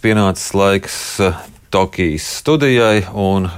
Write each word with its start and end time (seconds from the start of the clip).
Pienācis 0.00 0.54
laiks 0.56 0.94
eh, 1.20 1.34
Tokijas 1.68 2.24
studijai 2.38 3.02
un 3.12 3.50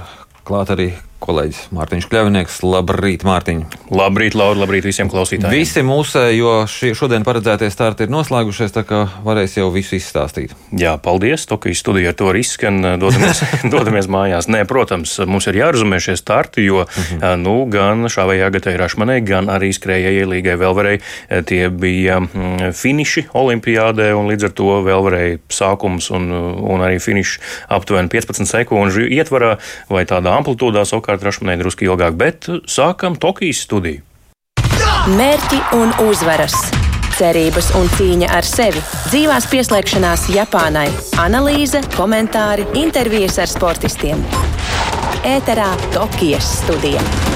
klāt 0.43 0.73
arī 0.73 0.89
kolēģis 1.23 1.61
Mārtiņš 1.75 2.07
Kļavinieks. 2.11 2.59
Labrīt, 2.67 3.23
Mārtiņ! 3.27 3.61
Labrīt, 3.93 4.35
Laura, 4.37 4.59
labrīt 4.63 4.87
visiem 4.87 5.09
klausītājiem! 5.11 5.55
Visi 5.55 5.83
mūsēji, 5.85 6.39
jo 6.39 6.55
šie, 6.69 6.91
šodien 6.97 7.25
paredzētie 7.27 7.69
starti 7.73 8.07
ir 8.07 8.13
noslēgušies, 8.13 8.73
tā 8.75 8.83
kā 8.87 9.03
varēs 9.25 9.57
jau 9.59 9.69
visu 9.73 9.97
izstāstīt. 9.97 10.55
Jā, 10.75 10.95
paldies! 11.01 11.47
Tokijas 11.49 11.83
studija 11.83 12.11
ar 12.11 12.17
to 12.19 12.31
riskan, 12.35 12.81
dodamies, 13.03 13.43
dodamies 13.71 14.09
mājās. 14.11 14.49
Nē, 14.51 14.63
protams, 14.69 15.15
mums 15.29 15.47
ir 15.51 15.61
jārezumē 15.61 16.01
šie 16.03 16.17
starti, 16.19 16.65
jo 16.67 16.83
mhm. 16.85 17.21
-huh. 17.21 17.37
nu, 17.39 17.55
gan 17.71 18.07
šāvai 18.11 18.41
Agatai 18.45 18.75
Rašmanai, 18.81 19.21
gan 19.23 19.49
arī 19.53 19.71
skrējēji 19.73 20.27
Līgai 20.33 20.57
Velvarei 20.59 20.99
tie 21.47 21.69
bija 21.69 22.19
finiši 22.73 23.27
olimpiādē, 23.33 24.11
un 24.17 24.27
līdz 24.31 24.49
ar 24.49 24.55
to 24.57 24.81
Velvarei 24.85 25.37
sākums 25.49 26.09
un, 26.11 26.29
un 26.33 26.83
arī 26.83 26.99
finišs 26.99 27.39
aptuveni 27.73 28.09
15 28.09 28.49
sekundžu 28.49 29.05
ietvarā 29.07 29.57
vai 29.89 30.05
tādā 30.09 30.33
amplitūdā 30.37 30.85
savukārt 30.87 31.12
savukārt 31.13 31.23
Rašmanai 31.23 31.59
drusku 31.61 31.85
ilgāk, 31.85 32.15
bet 32.17 32.47
sākam 32.65 33.15
Tokijas 33.15 33.63
studiju. 33.63 34.01
Mērķi 35.13 35.59
un 35.77 35.93
uzvaras! 36.09 36.55
Cerības 37.13 37.69
un 37.77 37.85
cīņa 37.93 38.31
ar 38.33 38.43
sevi, 38.43 38.81
dzīvās 39.11 39.45
pieslēgšanās 39.51 40.31
Japānai, 40.33 40.87
analīze, 41.21 41.83
komentāri, 41.93 42.65
intervijas 42.73 43.37
ar 43.37 43.51
sportistiem. 43.51 44.25
Ēterā 45.21 45.69
Tokijas 45.93 46.49
studija. 46.63 47.32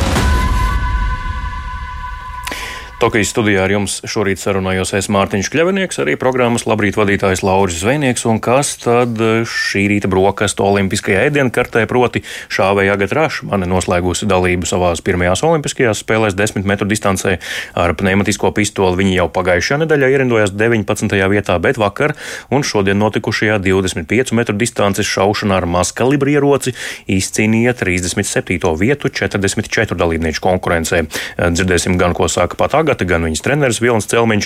Tokijas 2.97 3.29
studijā 3.29 3.61
ar 3.61 3.69
jums 3.69 3.99
šorīt 4.09 4.39
sarunājos 4.41 4.89
es 4.97 5.05
Mārtiņš 5.13 5.51
Kļavinieks, 5.53 5.99
arī 6.01 6.15
programmas 6.17 6.63
labrīt 6.65 6.95
vadītājs 6.97 7.43
Lauris 7.45 7.75
Zvejnieks, 7.83 8.23
un 8.25 8.39
kas 8.41 8.71
tad 8.81 9.19
šī 9.45 9.83
rīta 9.91 10.09
brokastu 10.09 10.65
olimpiskajā 10.65 11.27
ēdienkartē, 11.27 11.83
proti 11.85 12.23
šāvēja 12.49 12.95
Agata 12.97 13.19
Rašmane 13.19 13.69
noslēgusi 13.69 14.25
dalību 14.25 14.65
savās 14.65 15.03
pirmajās 15.05 15.43
olimpiskajās 15.45 16.01
spēlēs 16.01 16.33
10 16.39 16.65
metru 16.65 16.87
distancē 16.89 17.35
ar 17.77 17.93
pneumatisko 17.99 18.49
pistoli. 18.57 18.97
Viņa 19.03 19.13
jau 19.19 19.27
pagājušajā 19.35 19.77
nedēļā 19.83 20.09
ierindojās 20.15 20.55
19. 20.57 21.21
vietā, 21.35 21.59
bet 21.61 21.77
vakar 21.77 22.15
un 22.49 22.65
šodien 22.65 22.97
notikušajā 22.97 23.59
25 23.61 24.33
metru 24.33 24.57
distances 24.57 25.05
šaušanā 25.05 25.61
ar 25.61 25.69
mazkalibru 25.69 26.33
ieroci 26.33 26.73
izcīnīja 27.05 27.77
37. 27.77 28.73
vietu 28.81 29.13
44 29.13 30.01
dalībnieku 30.01 30.41
konkurencē. 30.49 31.05
Dzirdēsim 31.37 32.01
gan, 32.01 32.17
ko 32.17 32.25
saka 32.25 32.57
pat 32.57 32.73
Agata, 32.87 33.03
gan 33.03 33.25
viņas 33.27 33.41
treneris 33.43 33.81
Vilnis 33.83 34.05
Celmiņš. 34.07 34.45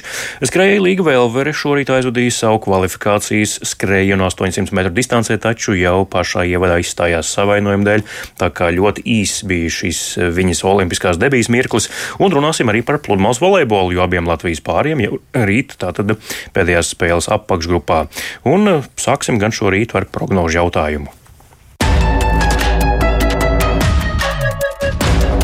Skrēja 0.49 0.79
Līga 0.81 1.03
Velvere 1.05 1.51
šorīt 1.53 1.91
aizvadīja 1.93 2.33
savu 2.33 2.57
kvalifikācijas 2.63 3.59
skrējienu 3.69 4.25
800 4.25 4.73
metru 4.73 4.95
distancē, 4.97 5.37
taču 5.37 5.75
jau 5.77 6.07
pašā 6.09 6.47
ievadā 6.49 6.79
izstājās 6.81 7.29
savainojuma 7.35 7.85
dēļ, 7.85 8.05
tā 8.41 8.49
kā 8.49 8.71
ļoti 8.73 9.05
īss 9.19 9.45
bija 9.45 9.69
šis 9.77 10.01
viņas 10.33 10.63
olimpiskās 10.65 11.21
debijas 11.21 11.51
mirklis. 11.53 11.91
Un 12.17 12.33
runāsim 12.33 12.73
arī 12.73 12.81
par 12.81 12.97
pludmales 13.05 13.43
volejbolu, 13.45 13.93
jo 13.93 14.01
abiem 14.07 14.25
Latvijas 14.25 14.65
pāriem 14.65 15.05
jau 15.05 15.21
rīt 15.37 15.77
tātad 15.77 16.17
pēdējās 16.57 16.95
spēles 16.95 17.29
apakšgrupā. 17.37 18.07
Un 18.49 18.79
sāksim 18.97 19.37
gan 19.37 19.53
šo 19.53 19.69
rītu 19.69 20.01
ar 20.01 20.09
prognožu 20.09 20.63
jautājumu. 20.63 21.13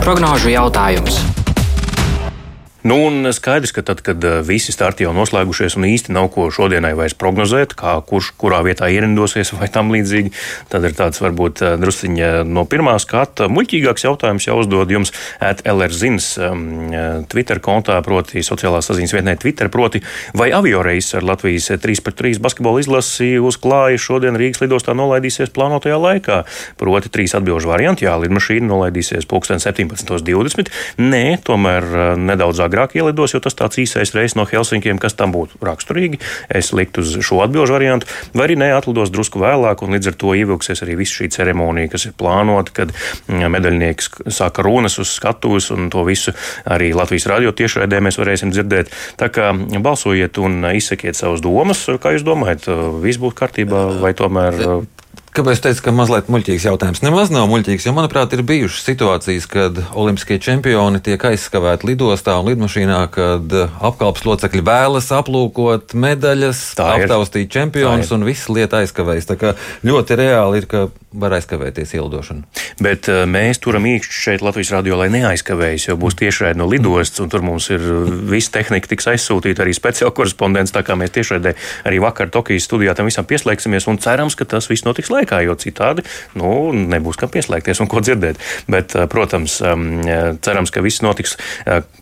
Prognožu 0.01 0.57
jautājums. 0.57 1.27
Nu, 2.87 2.95
un 3.03 3.25
skaidrs, 3.35 3.73
ka 3.75 3.81
tad, 3.83 3.99
kad 3.99 4.23
eh, 4.23 4.37
visi 4.47 4.71
starti 4.71 5.03
jau 5.03 5.11
noslēgušies 5.11 5.75
un 5.75 5.89
īsti 5.89 6.13
nav 6.15 6.29
ko 6.31 6.45
šodienai 6.53 6.93
vairs 6.95 7.17
prognozēt, 7.19 7.73
kā 7.75 7.97
kurš 8.07 8.29
kurā 8.39 8.61
vietā 8.63 8.87
ierindosies 8.87 9.51
vai 9.57 9.67
tam 9.67 9.89
līdzīgi, 9.91 10.31
tad 10.71 10.87
ir 10.87 10.95
tāds 10.95 11.19
varbūt 11.19 11.63
eh, 11.65 11.73
drusciņa 11.81 12.29
no 12.47 12.63
pirmā 12.69 12.93
skata 13.03 13.49
muļķīgāks 13.51 14.07
jautājums 14.07 14.47
jāuzdod 14.47 14.93
jums 14.93 15.11
at 15.43 15.65
LRZINS 15.67 16.27
um, 16.47 16.61
Twitter 17.27 17.59
kontā, 17.65 17.97
proti 18.05 18.45
sociālās 18.45 18.87
saziņas 18.87 19.15
vietnē 19.17 19.35
Twitter, 19.41 19.67
proti 19.73 19.99
vai 20.37 20.53
avioreis 20.55 21.11
ar 21.19 21.27
Latvijas 21.27 21.67
3x3 21.83 22.39
basketbola 22.39 22.85
izlasi 22.85 23.33
uz 23.35 23.59
klāja 23.59 23.99
šodien 23.99 24.39
Rīgas 24.39 24.63
lidostā 24.63 24.95
nolaidīsies 24.95 25.51
plānotajā 25.51 25.99
laikā. 26.05 26.39
Proti 26.79 27.11
trīs 27.11 27.35
atbilžu 27.35 27.73
varianti, 27.73 28.07
jā, 28.07 28.15
lidmašīna 28.23 28.71
nolaidīsies 28.71 29.27
pulksten 29.27 29.59
17.20, 29.59 30.71
nē, 31.03 31.25
tomēr 31.43 31.91
eh, 31.91 32.09
nedaudz 32.31 32.63
agrāk 32.63 32.76
agrāk 32.77 32.95
ielidos, 32.97 33.33
jo 33.33 33.41
tas 33.41 33.55
tāds 33.57 33.79
īsais 33.81 34.13
reis 34.13 34.35
no 34.37 34.45
Helsinkiem, 34.45 34.99
kas 35.01 35.17
tam 35.17 35.33
būtu 35.33 35.57
raksturīgi. 35.65 36.19
Es 36.49 36.69
liktu 36.77 37.01
uz 37.01 37.15
šo 37.25 37.41
atbildžu 37.45 37.73
variantu, 37.73 38.09
vai 38.37 38.47
arī 38.47 38.57
neatlidos 38.61 39.11
drusku 39.13 39.41
vēlāk, 39.41 39.81
un 39.81 39.97
līdz 39.97 40.11
ar 40.11 40.17
to 40.21 40.35
ievilksies 40.37 40.83
arī 40.85 40.97
visa 41.01 41.17
šī 41.21 41.31
ceremonija, 41.33 41.91
kas 41.93 42.07
ir 42.09 42.15
plānota, 42.17 42.73
kad 42.81 42.93
mm, 42.93 43.47
medaļnieks 43.57 44.11
sāka 44.37 44.65
runas 44.65 44.99
uz 45.01 45.15
skatuves, 45.17 45.71
un 45.73 45.89
to 45.93 46.05
visu 46.07 46.35
arī 46.65 46.93
Latvijas 46.97 47.29
radio 47.31 47.53
tiešraidē 47.55 48.01
mēs 48.05 48.19
varēsim 48.21 48.53
dzirdēt. 48.53 48.93
Tā 49.17 49.31
kā 49.33 49.49
balsojiet 49.55 50.37
un 50.41 50.61
izsakiet 50.77 51.17
savas 51.17 51.41
domas, 51.41 51.87
kā 52.01 52.13
jūs 52.15 52.27
domājat, 52.27 52.69
viss 53.01 53.21
būtu 53.21 53.41
kārtībā 53.41 53.87
vai 54.03 54.13
tomēr 54.17 54.85
Kāpēc 55.37 55.59
teicu, 55.61 55.81
ka 55.85 55.91
mazliet 55.93 56.31
muļķīgs 56.33 56.63
jautājums? 56.65 57.03
Nemaz 57.05 57.29
nav 57.29 57.45
muļķīgs, 57.51 57.83
jo, 57.85 57.91
manuprāt, 57.93 58.31
ir 58.33 58.41
bijušas 58.47 58.87
situācijas, 58.87 59.45
kad 59.51 59.77
olimpiskie 59.93 60.39
čempioni 60.41 60.97
tiek 61.05 61.21
aizskavēti 61.29 61.91
lidostā 61.91 62.39
un 62.41 62.49
lidmašīnā, 62.49 63.03
kad 63.13 63.53
apkalpes 63.85 64.25
locekļi 64.25 64.63
vēlas 64.65 65.11
aplūkot 65.13 65.93
medaļas, 65.93 66.63
aptaustīt 66.81 67.53
čempionus 67.53 68.09
un 68.17 68.25
viss 68.25 68.49
lieta 68.49 68.81
aizkavējas. 68.81 69.29
Tā 69.29 69.37
kā 69.37 69.53
ļoti 69.85 70.17
reāli 70.17 70.63
ir, 70.63 70.69
ka 70.71 70.87
var 71.17 71.33
aizkavēties 71.37 71.95
ielidošana. 71.97 72.45
Bet 72.83 73.09
uh, 73.09 73.23
mēs 73.29 73.59
turam 73.63 73.85
īkšķi 73.89 74.17
šeit 74.27 74.43
Latvijas 74.45 74.71
radio, 74.75 74.97
lai 74.99 75.09
neaizkavējas, 75.13 75.87
jo 75.89 75.97
būs 75.99 76.17
tiešraidi 76.19 76.59
no 76.61 76.67
lidostas, 76.69 77.21
un 77.23 77.31
tur 77.33 77.43
mums 77.45 77.69
ir 77.73 77.81
uh, 77.81 78.09
visa 78.31 78.53
tehnika 78.59 78.91
tiks 78.91 79.09
aizsūtīta, 79.13 79.65
arī 79.65 79.73
speciāla 79.77 80.13
korespondents. 80.15 80.73
Tā 80.75 80.83
kā 80.85 80.97
mēs 80.99 81.13
tiešraidē 81.15 81.55
arī 81.89 82.01
vakar 82.03 82.31
Tokijas 82.33 82.67
studijā 82.69 82.93
tam 82.97 83.09
visam 83.09 83.27
pieslēgsimies, 83.27 83.89
un 83.89 83.99
cerams, 84.03 84.37
ka 84.37 84.47
tas 84.49 84.69
viss 84.69 84.85
notiks 84.87 85.11
laikā, 85.13 85.41
jo 85.47 85.57
citādi 85.59 86.05
nu, 86.37 86.71
nebūs 86.73 87.19
kam 87.19 87.31
pieslēgties 87.33 87.81
un 87.83 87.91
ko 87.91 88.03
dzirdēt. 88.05 88.41
Bet, 88.69 88.95
uh, 88.95 89.07
protams, 89.09 89.59
um, 89.65 89.87
cerams, 90.43 90.73
ka 90.73 90.83
viss 90.85 91.03
notiks 91.05 91.37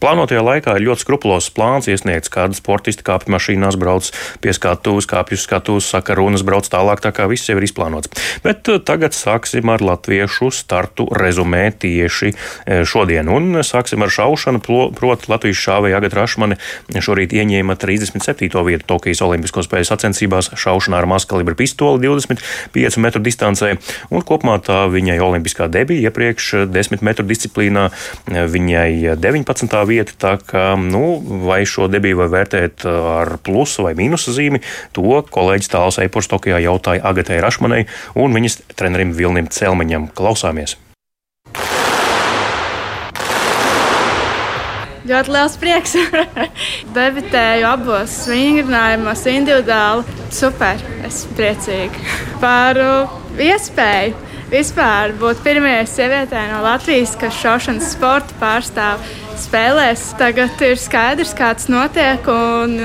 plānotajā 0.01 0.43
laikā. 0.43 0.75
Ir 0.75 0.89
ļoti 0.89 1.05
skrupulos 1.05 1.49
plāns 1.55 1.87
iesniegts, 1.91 2.31
kāda 2.33 2.57
sportisti 2.57 3.05
kāpj 3.05 3.31
mašīnās, 3.31 3.77
brauc 3.79 4.11
pie 4.43 4.53
skatuves, 4.55 5.07
kāpj 5.09 5.37
uz 5.37 5.45
skatuves, 5.45 5.89
saka 5.93 6.17
runas, 6.17 6.43
brauc 6.45 6.67
tālāk, 6.69 7.01
tā 7.03 7.13
kā 7.15 7.27
viss 7.31 7.49
jau 7.49 7.57
ir 7.59 7.67
izplānots. 7.67 8.11
Bet 8.45 8.67
tagad 8.87 9.04
tagad 9.05 9.13
sāksim 9.21 9.69
ar 9.69 9.83
latviešu 9.85 10.49
startu 10.49 11.05
rezumē 11.13 11.69
tieši 11.77 12.31
e, 12.33 12.81
šodien. 12.89 13.29
Un 13.29 13.61
sāksim 13.61 14.01
ar 14.01 14.09
šaušanu, 14.09 14.63
proti 14.97 15.29
Latvijas 15.29 15.61
šāvēja 15.61 15.99
Agata 15.99 16.17
Rašmane 16.17 16.57
šorīt 16.89 17.35
ieņēma 17.37 17.75
37. 17.77 18.49
vietu 18.65 18.87
Tokijas 18.89 19.21
Olimpisko 19.21 19.61
spēļu 19.61 19.85
sacensībās 19.85 20.49
šaušanā 20.57 20.97
ar 20.97 21.05
mazkalibra 21.11 21.53
pistoli 21.53 22.01
25 22.07 22.97
metru 22.97 23.21
distancē. 23.21 23.75
Un 24.09 24.25
kopumā 24.25 24.57
tā 24.65 24.87
viņai 24.89 25.19
olimpiskā 25.21 25.69
debija 25.69 26.09
iepriekš 26.09 26.65
10 26.73 27.05
metru 27.05 27.27
disciplīnā 27.29 27.91
viņai 28.25 29.13
19. 29.21 29.77
vieta. 29.85 30.17
Tā 30.17 30.33
kā, 30.41 30.65
nu, 30.81 31.19
vai 31.45 31.61
šo 31.69 31.91
debiju 31.93 32.23
var 32.23 32.33
vērtēt 32.39 32.87
ar 32.89 33.35
plusu 33.45 33.85
vai 33.85 33.93
mīnusu 34.01 34.33
zīmi, 34.33 34.63
to 34.97 35.21
kolēģis 35.29 35.73
Tāls 35.75 36.01
Eipors 36.01 36.31
Tokijā 36.31 36.63
jautāja 36.65 37.05
Agatai 37.05 37.37
Rašmanai 37.43 37.83
un 38.17 38.33
viņas 38.33 38.61
trenerim 38.73 38.84
trenerim 38.85 39.13
Vilnim 39.17 39.49
Celmiņam. 39.49 40.11
Klausāmies! 40.13 40.77
Ļoti 45.05 45.33
liels 45.33 45.55
prieks. 45.61 45.91
Debitēju 46.97 47.67
abos 47.69 48.13
vingrinājumos 48.29 49.25
individuāli. 49.29 50.05
Super, 50.33 50.81
esmu 51.05 51.37
priecīga 51.37 52.15
par 52.41 52.79
iespēju 53.41 54.23
vispār 54.49 55.13
būt 55.19 55.43
pirmajai 55.45 55.85
sievietei 55.89 56.47
no 56.49 56.63
Latvijas, 56.65 57.13
kas 57.21 57.37
šaušanas 57.41 57.93
sporta 57.93 58.37
pārstāv 58.41 59.05
spēlēs. 59.41 60.09
Tagad 60.17 60.65
ir 60.65 60.81
skaidrs, 60.81 61.35
kāds 61.37 61.69
notiek. 61.69 62.25
Un, 62.25 62.77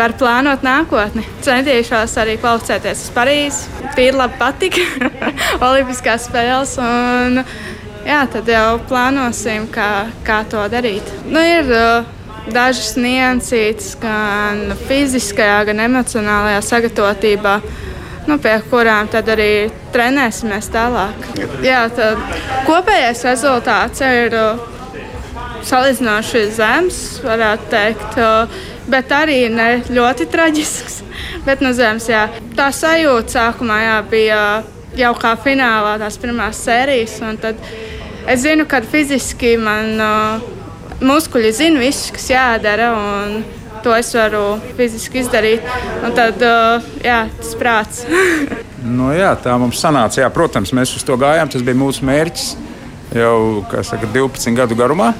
var 0.00 0.14
plānot 0.16 0.64
nākotni. 0.64 1.24
Centīšos 1.44 2.16
arī 2.20 2.36
kvalificēties 2.40 3.04
uz 3.04 3.12
Parīzi. 3.16 3.82
Tīri 3.96 4.16
labi 4.16 4.38
patika 4.40 5.10
Olimpiskās 5.68 6.28
spēles. 6.28 6.76
Un, 6.80 7.42
jā, 8.06 8.22
tad 8.32 8.48
jau 8.48 8.78
plānosim, 8.88 9.68
kā, 9.74 9.90
kā 10.26 10.40
to 10.50 10.64
darīt. 10.72 11.10
Nu, 11.28 11.42
ir 11.42 11.68
uh, 11.74 12.08
dažas 12.52 12.94
niansītas 13.00 13.92
gan 14.00 14.74
fiziskajā, 14.86 15.60
gan 15.68 15.84
emocionālajā 15.88 16.64
sagatavotībā. 16.70 17.60
Nu, 18.28 18.36
pie 18.40 18.56
kurām 18.70 19.08
tad 19.10 19.28
arī 19.32 19.70
trenēsimies 19.94 20.68
tālāk. 20.72 21.30
Jā, 21.64 21.86
tad 21.96 22.20
kopējais 22.68 23.24
rezultāts 23.26 24.04
ir 24.06 24.36
uh, 24.38 24.68
salīdzinoši 25.66 26.44
zems, 26.56 27.00
varētu 27.26 27.72
teikt. 27.72 28.20
Uh, 28.20 28.68
bet 28.90 29.12
arī 29.14 29.44
ne 29.52 29.68
ļoti 29.88 30.26
traģisks. 30.30 31.00
Bet 31.46 31.62
no 31.64 31.72
zemes, 31.76 32.08
jā. 32.10 32.26
Tā 32.56 32.68
sajūta 32.74 33.36
sākumā 33.36 33.80
jā, 33.84 33.96
bija 34.10 34.40
jau 34.98 35.12
kā 35.18 35.34
finālā 35.40 35.96
tās 36.00 36.18
pirmās 36.20 36.60
sērijas. 36.66 37.20
Es 38.28 38.42
zinu, 38.44 38.66
ka 38.68 38.82
fiziski 38.84 39.54
man 39.60 39.94
uh, 40.02 40.50
muskuļi 41.00 41.52
zina 41.56 41.80
visu, 41.82 42.12
kas 42.16 42.28
jādara. 42.32 42.92
To 43.80 43.94
es 43.96 44.10
varu 44.12 44.58
fiziski 44.76 45.22
izdarīt. 45.22 45.64
Un 46.04 46.12
tad, 46.16 46.42
uh, 46.44 46.90
jā, 47.04 47.22
tas 47.38 47.54
prāts. 47.56 48.02
nu, 48.98 49.08
jā, 49.16 49.32
tā 49.40 49.56
mums 49.60 49.80
sanāca. 49.80 50.20
Jā, 50.20 50.28
protams, 50.34 50.74
mēs 50.76 50.92
uz 50.98 51.06
to 51.06 51.16
gājām. 51.20 51.48
Tas 51.52 51.64
bija 51.64 51.80
mūsu 51.80 52.04
mērķis 52.04 52.50
jau 53.16 53.64
saka, 53.86 54.10
12 54.12 54.58
gadu 54.58 54.76
garumā. 54.78 55.14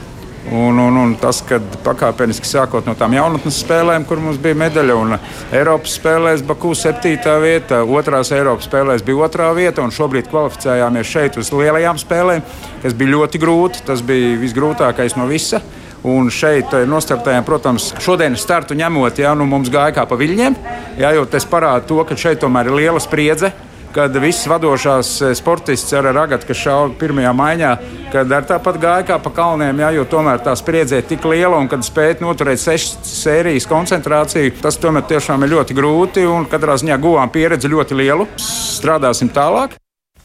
Un, 0.48 0.78
un, 0.78 0.96
un 0.96 1.10
tas, 1.20 1.42
kad 1.44 1.64
pakāpeniski 1.84 2.48
sākot 2.48 2.86
no 2.88 2.94
tām 2.96 3.12
jaunatnes 3.12 3.58
spēlēm, 3.60 4.06
kur 4.08 4.22
mums 4.24 4.38
bija 4.40 4.56
medaļa, 4.56 4.96
un 4.96 5.12
Eiropas 5.52 5.98
spēlēs 5.98 6.40
Baku 6.48 6.72
7. 6.72 7.12
vieta, 7.42 7.82
otrās 7.84 8.32
Eiropas 8.32 8.64
spēlēs 8.70 9.04
bija 9.04 9.26
otrā 9.28 9.50
vieta, 9.54 9.84
un 9.84 9.92
šobrīd 9.92 10.30
kvalificējāmies 10.32 11.12
šeit 11.12 11.36
uz 11.36 11.52
lielajām 11.52 12.00
spēlēm, 12.00 12.42
kas 12.80 12.96
bija 12.96 13.14
ļoti 13.18 13.42
grūti. 13.42 13.84
Tas 13.84 14.00
bija 14.00 14.40
visgrūtākais 14.40 15.18
no 15.20 15.28
visa. 15.28 15.60
Un 16.08 16.32
šeit 16.32 16.72
eh, 16.72 16.86
nostartējām, 16.88 17.44
protams, 17.44 17.90
šodienas 18.00 18.40
startu 18.40 18.72
ņemot, 18.78 19.20
ja 19.20 19.34
nu 19.36 19.44
mums 19.44 19.68
gāja 19.68 19.92
kā 19.98 20.06
pa 20.08 20.16
viļņiem, 20.16 20.56
jā, 21.02 21.10
jo 21.18 21.26
tas 21.28 21.44
parāda 21.44 21.84
to, 21.84 22.00
ka 22.08 22.16
šeit 22.16 22.40
tomēr 22.40 22.70
ir 22.70 22.78
liela 22.80 23.02
spriedze 23.04 23.52
kad 23.94 24.16
visas 24.22 24.46
vadošās 24.50 25.10
eh, 25.22 25.34
sportists 25.38 25.92
ar 25.96 26.08
ragatu, 26.14 26.48
kas 26.48 26.62
šauja 26.62 26.94
pirmajā 27.00 27.32
maiņā, 27.36 27.72
kad 28.12 28.32
ar 28.32 28.46
tāpat 28.48 28.78
gāja 28.82 29.06
kā 29.10 29.18
pa 29.22 29.32
kalniem, 29.34 29.82
jā, 29.84 29.90
jo 29.98 30.06
tomēr 30.10 30.42
tā 30.44 30.54
spriedze 30.58 31.00
ir 31.00 31.06
tik 31.10 31.26
liela 31.28 31.58
un 31.60 31.68
kad 31.70 31.84
spēt 31.86 32.22
noturēt 32.24 32.62
sešas 32.62 33.12
sērijas 33.24 33.68
koncentrāciju, 33.70 34.56
tas 34.62 34.78
tomēr 34.80 35.06
tiešām 35.10 35.46
ir 35.46 35.54
ļoti 35.56 35.76
grūti 35.76 36.26
un 36.30 36.48
katrā 36.50 36.78
ziņā 36.80 36.98
guvām 37.02 37.32
pieredzi 37.34 37.70
ļoti 37.70 37.98
lielu. 38.02 38.28
Strādāsim 38.40 39.32
tālāk. 39.34 39.76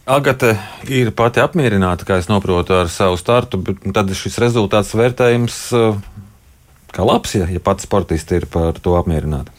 Agate 0.06 0.52
ir 0.86 1.10
pati 1.18 1.42
apmierināta, 1.42 2.06
kā 2.06 2.20
es 2.22 2.28
saprotu, 2.30 2.76
ar 2.78 2.92
savu 2.94 3.18
startu, 3.18 3.58
bet 3.58 3.88
tad 3.96 4.12
šis 4.14 4.38
rezultāts 4.44 4.94
vērtējums 4.94 5.62
eh, 5.74 6.04
kā 6.96 7.04
labs, 7.04 7.36
ja, 7.36 7.48
ja 7.52 7.62
pats 7.64 7.88
sportists 7.88 8.36
ir 8.38 8.46
par 8.52 8.78
to 8.80 8.96
apmierināti. 9.00 9.52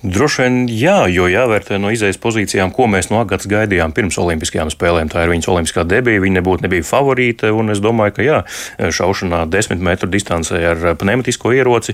Droši 0.00 0.42
vien 0.42 0.54
jā, 0.72 1.04
jo 1.12 1.26
jāvērtē 1.28 1.76
no 1.76 1.90
izējas 1.92 2.16
pozīcijām, 2.22 2.70
ko 2.72 2.86
mēs 2.88 3.10
no 3.12 3.18
Agatas 3.20 3.48
gaidījām 3.50 3.92
pirms 3.92 4.16
Olimpiskajām 4.22 4.70
spēlēm. 4.72 5.10
Tā 5.12 5.26
ir 5.26 5.32
viņas 5.34 5.48
olimpiskā 5.52 5.84
debija, 5.84 6.22
viņa 6.24 6.38
nebūtu 6.38 6.64
nebija 6.64 6.86
favorīte, 6.88 7.50
un 7.52 7.68
es 7.74 7.82
domāju, 7.84 8.14
ka 8.16 8.24
jā, 8.24 8.38
šaušanā 8.80 9.42
10 9.52 9.82
metru 9.84 10.08
distancē 10.08 10.60
ar 10.70 10.86
pneumatisko 10.96 11.52
ieroci 11.52 11.92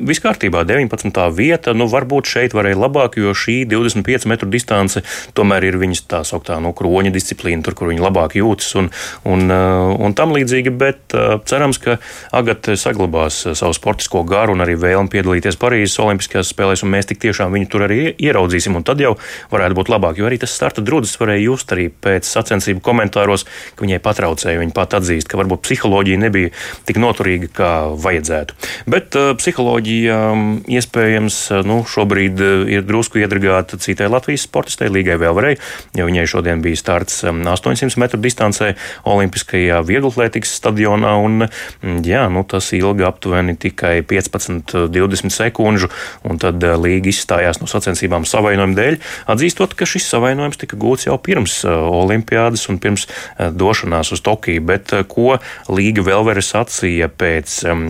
viss 0.00 0.22
kārtībā, 0.24 0.64
19. 0.66 1.20
vieta, 1.36 1.76
nu 1.78 1.86
varbūt 1.90 2.32
šeit 2.32 2.56
varēja 2.58 2.80
labāk, 2.80 3.20
jo 3.22 3.36
šī 3.38 3.60
25 3.70 4.26
metru 4.30 4.50
distance 4.50 5.04
tomēr 5.38 5.68
ir 5.70 5.78
viņas 5.78 6.04
tā 6.10 6.24
sauktā 6.26 6.58
nu, 6.58 6.74
kroņa 6.74 7.14
disciplīna, 7.14 7.62
tur, 7.62 7.78
kur 7.78 7.92
viņa 7.92 8.02
labāk 8.02 8.34
jūtas 8.40 8.74
un, 8.82 8.90
un, 9.30 9.46
un 9.54 10.18
tam 10.18 10.34
līdzīgi, 10.34 10.74
bet 10.74 11.14
cerams, 11.46 11.78
ka 11.78 12.00
Agata 12.34 12.74
saglabās 12.74 13.44
savu 13.54 13.78
sportisko 13.78 14.24
garu 14.26 14.56
un 14.56 14.66
arī 14.66 14.74
vēlmi 14.80 15.12
piedalīties 15.14 15.60
Parīzes 15.60 16.00
Olimpiskajās 16.02 16.50
spēlēs, 16.50 16.82
un 16.82 16.90
mēs 16.96 17.12
tik 17.12 17.22
tiešām 17.22 17.43
tiešām 17.44 17.52
viņu 17.52 17.68
tur 17.70 17.84
arī 17.84 18.14
ieraudzīsim, 18.18 18.82
tad 18.84 19.00
jau 19.00 19.16
varētu 19.52 19.76
būt 19.76 19.90
labāk. 19.92 20.18
Jo 20.18 20.26
arī 20.28 20.38
tas 20.38 20.54
starta 20.54 20.82
drudzis 20.82 21.18
varēja 21.20 21.44
just 21.50 21.72
arī 21.72 21.90
pēc 21.90 22.24
sacensību 22.24 22.80
komentāros, 22.80 23.44
ka 23.76 23.84
viņai 23.84 24.00
patraucēja. 24.00 24.60
Viņa 24.60 24.74
pat 24.74 24.94
atzīst, 24.94 25.28
ka 25.28 25.38
varbūt 25.38 25.62
psiholoģija 25.64 26.18
nebija 26.18 26.50
tik 26.86 26.98
noturīga, 26.98 27.48
kā 27.52 27.70
vajadzētu. 28.00 28.54
Bet 28.86 29.14
uh, 29.16 29.34
psiholoģija 29.36 30.16
um, 30.32 30.62
iespējams 30.66 31.50
uh, 31.52 31.62
nu, 31.66 31.82
šobrīd 31.84 32.40
uh, 32.40 32.64
ir 32.70 32.84
drusku 32.84 33.20
iedragāta 33.20 33.78
citai 33.78 34.08
Latvijas 34.08 34.46
sportistei, 34.46 34.90
Līgai 34.92 35.18
Vēlvarei, 35.20 35.56
jo 35.96 36.08
viņai 36.08 36.26
šodien 36.30 36.64
bija 36.64 36.80
starts 36.80 37.22
um, 37.28 37.42
800 37.44 38.00
metru 38.00 38.20
distancē 38.22 38.74
Olimpiskajā 39.10 39.82
vieglatlētikas 39.84 40.54
stadionā, 40.60 41.16
un 41.20 41.46
mm, 41.46 42.00
jā, 42.06 42.26
nu, 42.32 42.44
tas 42.48 42.70
ilga 42.76 43.08
aptuveni 43.10 43.56
tikai 43.60 43.98
15-20 44.08 45.34
sekundžu, 45.34 45.90
un 46.24 46.40
tad 46.40 46.62
Līga 46.84 47.10
izstāsta 47.10 47.33
izstājās 47.34 47.60
no 47.60 47.68
sacensībām 47.70 48.24
savainojuma 48.28 48.76
dēļ, 48.78 48.98
atzīstot, 49.32 49.74
ka 49.74 49.86
šis 49.88 50.06
savainojums 50.12 50.60
tika 50.60 50.78
gūts 50.78 51.08
jau 51.08 51.16
pirms 51.18 51.64
uh, 51.64 51.86
Olimpiādas 51.90 52.68
un 52.70 52.78
pirms 52.78 53.08
uh, 53.08 53.50
došanās 53.50 54.12
uz 54.14 54.22
Tokiju. 54.22 54.62
Bet 54.62 54.94
uh, 54.94 55.04
ko 55.06 55.38
Līga 55.68 56.04
Velvere 56.06 56.42
sacīja 56.42 57.08
pēc 57.10 57.64
um, 57.70 57.84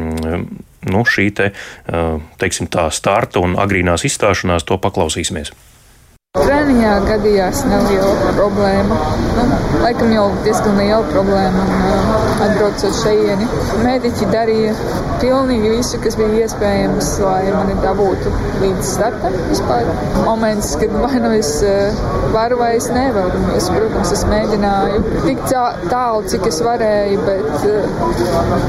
nu, 0.84 1.04
šī 1.08 1.30
te, 1.32 1.46
teiksim, 2.36 2.68
tā 2.68 2.90
starta 2.92 3.40
un 3.40 3.54
agrīnās 3.56 4.04
izstāšanās, 4.04 4.66
to 4.68 4.76
paklausīsimies. 4.76 5.54
Treniņā 6.34 6.92
gadījās 7.06 7.60
neliela 7.70 8.32
problēma. 8.34 8.96
Nu, 9.36 9.44
laikam 9.84 10.10
jau 10.10 10.24
diezgan 10.42 10.80
liela 10.80 11.04
problēma. 11.12 11.62
Un, 11.62 11.84
uh, 11.86 12.24
atbraucot 12.42 12.96
šejieni, 12.98 13.46
mediķi 13.84 14.26
darīja 14.32 14.72
pilnīgi 15.22 15.70
visu, 15.76 16.00
kas 16.02 16.18
bija 16.18 16.44
iespējams, 16.48 17.12
lai 17.22 17.52
mani 17.54 17.76
dabūtu 17.84 18.32
līdz 18.64 18.90
startam 18.96 19.36
vispār. 19.52 19.86
Moments, 20.26 20.72
kad 20.80 20.96
vai 21.04 21.20
nu 21.22 21.30
es 21.36 21.52
uh, 21.62 22.02
varu 22.34 22.58
vai 22.58 22.72
es 22.80 22.90
nevaru. 22.90 23.44
Es, 23.54 23.70
protams, 23.70 24.10
es 24.18 24.26
mēģināju 24.32 25.04
tik 25.28 25.46
tālu, 25.52 26.26
cik 26.34 26.50
es 26.50 26.60
varēju, 26.66 27.22
bet 27.30 27.68
uh, 27.70 28.02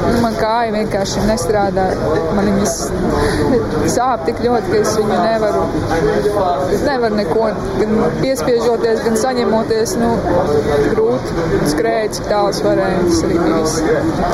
nu, 0.06 0.22
man 0.22 0.38
kāja 0.38 0.70
vienkārši 0.78 1.26
nestrādāja. 1.26 2.14
Man 2.38 2.52
viņas 2.52 2.78
sāp 3.98 4.22
tik 4.30 4.46
ļoti, 4.46 4.70
ka 4.70 4.80
es 4.86 4.96
viņu 5.02 5.20
nevaru. 5.26 5.66
Es 6.70 6.86
nevaru 6.86 7.22
neko 7.24 7.50
gan 7.80 7.94
piespiežoties, 8.20 9.02
gan 9.04 9.18
saņemoties, 9.20 9.94
nu, 10.00 10.10
grūti 10.92 11.68
skrēja, 11.72 12.12
cik 12.16 12.28
tālu 12.30 12.52
es 12.54 12.62
varēju. 12.64 13.02
Tas 13.06 13.22
arī 13.28 13.38
bija 13.42 13.62
viss. 13.62 13.80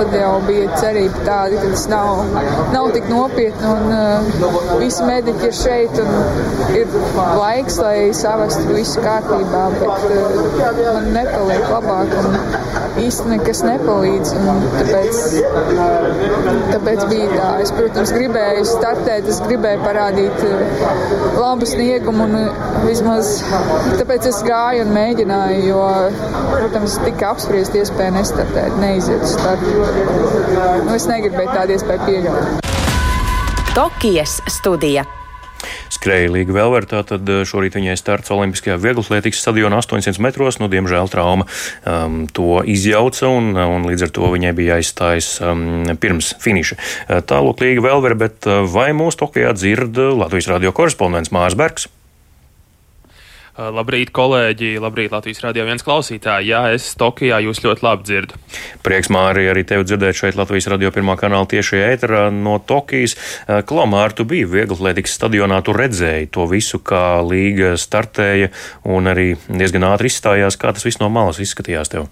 Tad 0.00 0.16
jau 0.18 0.32
bija 0.48 0.80
cerība 0.80 1.24
tāda, 1.26 1.60
ka 1.62 1.72
tas 1.74 1.86
nav, 1.92 2.22
nav 2.74 2.90
tik 2.96 3.08
nopietni 3.12 3.72
un 3.72 3.96
uh, 3.96 4.76
visi 4.82 5.08
mediķi 5.08 5.48
ir 5.48 5.56
šeit 5.62 6.02
un 6.02 6.12
ir 6.78 6.98
laiks, 7.38 7.78
lai 7.82 7.96
savestu 8.16 8.68
visu 8.72 9.02
kārtībā, 9.04 9.64
bet 9.80 10.06
uh, 10.10 10.82
man 10.92 11.10
nepaliek 11.16 11.68
labāk 11.72 12.16
un 12.22 12.71
īsti 13.06 13.28
nekas 13.32 13.62
nepalīdz. 13.66 14.34
Tāpēc, 14.78 15.20
tāpēc 16.72 17.04
bija 17.12 17.30
tā. 17.36 17.50
Es, 17.64 17.74
protams, 17.76 18.14
gribēju 18.16 18.66
startēt, 18.68 19.30
es 19.30 19.40
gribēju 19.46 19.84
parādīt 19.84 20.44
uh, 20.48 20.84
labu 21.38 21.68
sniegumu 21.68 22.26
un 22.28 22.38
vismaz 22.86 23.02
vismaz 23.02 23.30
tāpēc 23.98 24.28
es 24.30 24.40
gāju 24.46 24.84
un 24.86 24.92
mēģināju, 24.94 25.62
jo, 25.68 25.80
protams, 26.52 26.98
tika 27.04 27.32
apspriest 27.32 27.76
iespēja 27.78 28.16
nestartēt, 28.18 28.76
neiziet 28.82 29.24
uz 29.26 29.34
startu. 29.36 29.72
Nu, 30.86 30.94
es 30.96 31.08
negribēju 31.10 31.56
tādu 31.56 31.78
iespēju 31.78 32.06
pieļaut. 32.06 32.70
Tokijas 33.72 34.40
studija. 34.52 35.06
Skrēja 36.02 36.32
Līga 36.34 36.56
Velver, 36.56 36.82
tātad 36.90 37.28
eh, 37.30 37.44
šorīt 37.46 37.76
viņai 37.78 37.94
starts 38.00 38.32
Olimpiskajā 38.34 38.74
vieglatlētikas 38.82 39.38
stadionā 39.44 39.78
800 39.78 40.18
metros, 40.24 40.58
nu, 40.58 40.66
diemžēl 40.72 41.06
trauma 41.12 41.46
um, 41.46 42.24
to 42.26 42.58
izjauca 42.66 43.30
un, 43.30 43.54
un 43.54 43.86
līdz 43.86 44.08
ar 44.08 44.14
to 44.18 44.32
viņai 44.34 44.52
bija 44.58 44.80
jāizstājas 44.80 45.36
um, 45.46 45.86
pirms 46.02 46.34
finiša. 46.42 46.80
Eh, 47.06 47.22
tālāk 47.22 47.62
Līga 47.62 47.86
Velver, 47.86 48.18
bet 48.18 48.50
eh, 48.50 48.64
vai 48.66 48.90
mūsu 48.98 49.22
Tokijā 49.22 49.54
dzird 49.54 50.02
Latvijas 50.18 50.50
radio 50.50 50.74
korespondents 50.74 51.30
Mārs 51.30 51.54
Bergs? 51.58 51.86
Uh, 53.52 53.66
labrīt, 53.68 54.08
kolēģi! 54.16 54.78
Labrīt, 54.80 55.10
Latvijas 55.12 55.42
radio 55.44 55.66
viens 55.68 55.84
klausītāji! 55.84 56.48
Jā, 56.48 56.62
es 56.72 56.86
Tokijā 56.96 57.36
jūs 57.44 57.58
ļoti 57.60 57.84
labi 57.84 58.06
dzirdu. 58.08 58.38
Prieks, 58.80 59.10
Mārija, 59.12 59.50
arī 59.52 59.66
tevi 59.68 59.84
dzirdēt 59.84 60.16
šeit 60.16 60.38
Latvijas 60.40 60.70
radio 60.72 60.88
pirmā 60.94 61.18
kanāla 61.20 61.50
tieši 61.50 61.82
ēterā 61.90 62.22
no 62.32 62.56
Tokijas. 62.64 63.12
Uh, 63.44 63.60
Klamāra, 63.68 64.16
tu 64.16 64.24
biji 64.24 64.48
vieglatlētikas 64.54 65.18
stadionā, 65.20 65.60
tu 65.66 65.76
redzēji 65.76 66.32
to 66.32 66.48
visu, 66.48 66.80
kā 66.80 67.20
līga 67.28 67.74
startēja 67.76 68.48
un 68.88 69.12
arī 69.12 69.34
diezgan 69.52 69.84
ātri 69.90 70.08
izstājās. 70.08 70.56
Kā 70.56 70.72
tas 70.72 70.88
viss 70.88 71.04
no 71.04 71.12
malas 71.12 71.44
izskatījās 71.44 71.92
tev? 71.92 72.08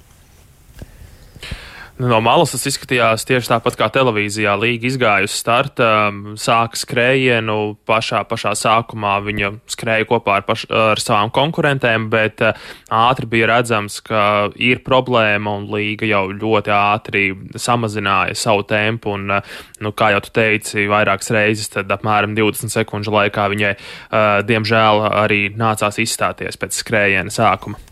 No 2.00 2.16
malas 2.24 2.54
tas 2.54 2.62
izskatījās 2.64 3.26
tieši 3.28 3.50
tāpat 3.50 3.74
kā 3.76 3.90
televīzijā. 3.92 4.54
Līga 4.56 4.86
izgāja 4.88 5.26
uz 5.26 5.34
starta, 5.36 5.88
um, 6.08 6.36
sāka 6.40 6.78
skrējienu. 6.80 7.56
Pašā, 7.88 8.22
pašā 8.30 8.54
sākumā 8.56 9.18
viņa 9.26 9.50
skrēja 9.68 10.06
kopā 10.08 10.38
ar, 10.38 10.46
paš, 10.48 10.64
ar 10.72 11.02
savām 11.02 11.32
konkurentēm, 11.34 12.06
bet 12.12 12.40
uh, 12.46 12.56
ātri 13.02 13.28
bija 13.34 13.50
redzams, 13.50 13.98
ka 14.06 14.22
ir 14.56 14.80
problēma 14.86 15.58
un 15.58 15.68
līga 15.74 16.08
jau 16.08 16.22
ļoti 16.32 16.72
ātri 16.72 17.24
samazināja 17.60 18.38
savu 18.38 18.64
tempu. 18.70 19.18
Un, 19.18 19.36
uh, 19.36 19.60
nu, 19.84 19.92
kā 19.92 20.14
jau 20.14 20.24
tu 20.24 20.32
teici, 20.40 20.88
vairākas 20.88 21.34
reizes, 21.36 21.68
tad 21.76 21.92
apmēram 21.92 22.32
20 22.38 22.72
sekundžu 22.80 23.12
laikā 23.18 23.50
viņai, 23.52 23.76
uh, 23.76 24.32
diemžēl, 24.48 25.04
arī 25.26 25.42
nācās 25.52 26.00
izstāties 26.00 26.56
pēc 26.60 26.80
skrējiena 26.80 27.34
sākuma. 27.34 27.82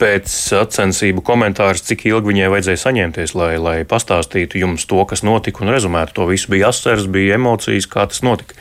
Pēc 0.00 0.30
sacensību 0.32 1.22
komentārus, 1.26 1.84
cik 1.84 2.06
ilgi 2.08 2.32
viņai 2.32 2.50
vajadzēja 2.54 2.82
saņemties, 2.84 3.34
lai, 3.36 3.52
lai 3.60 3.76
pastāstītu 3.88 4.62
jums 4.62 4.86
to, 4.88 5.02
kas 5.08 5.24
notika 5.26 5.64
un 5.64 5.72
rezumētu 5.74 6.16
to 6.16 6.28
visu. 6.30 6.50
Bija 6.54 6.72
asars, 6.72 7.08
bija 7.12 7.36
emocijas, 7.36 7.88
kā 7.90 8.06
tas 8.08 8.24
notika. 8.24 8.56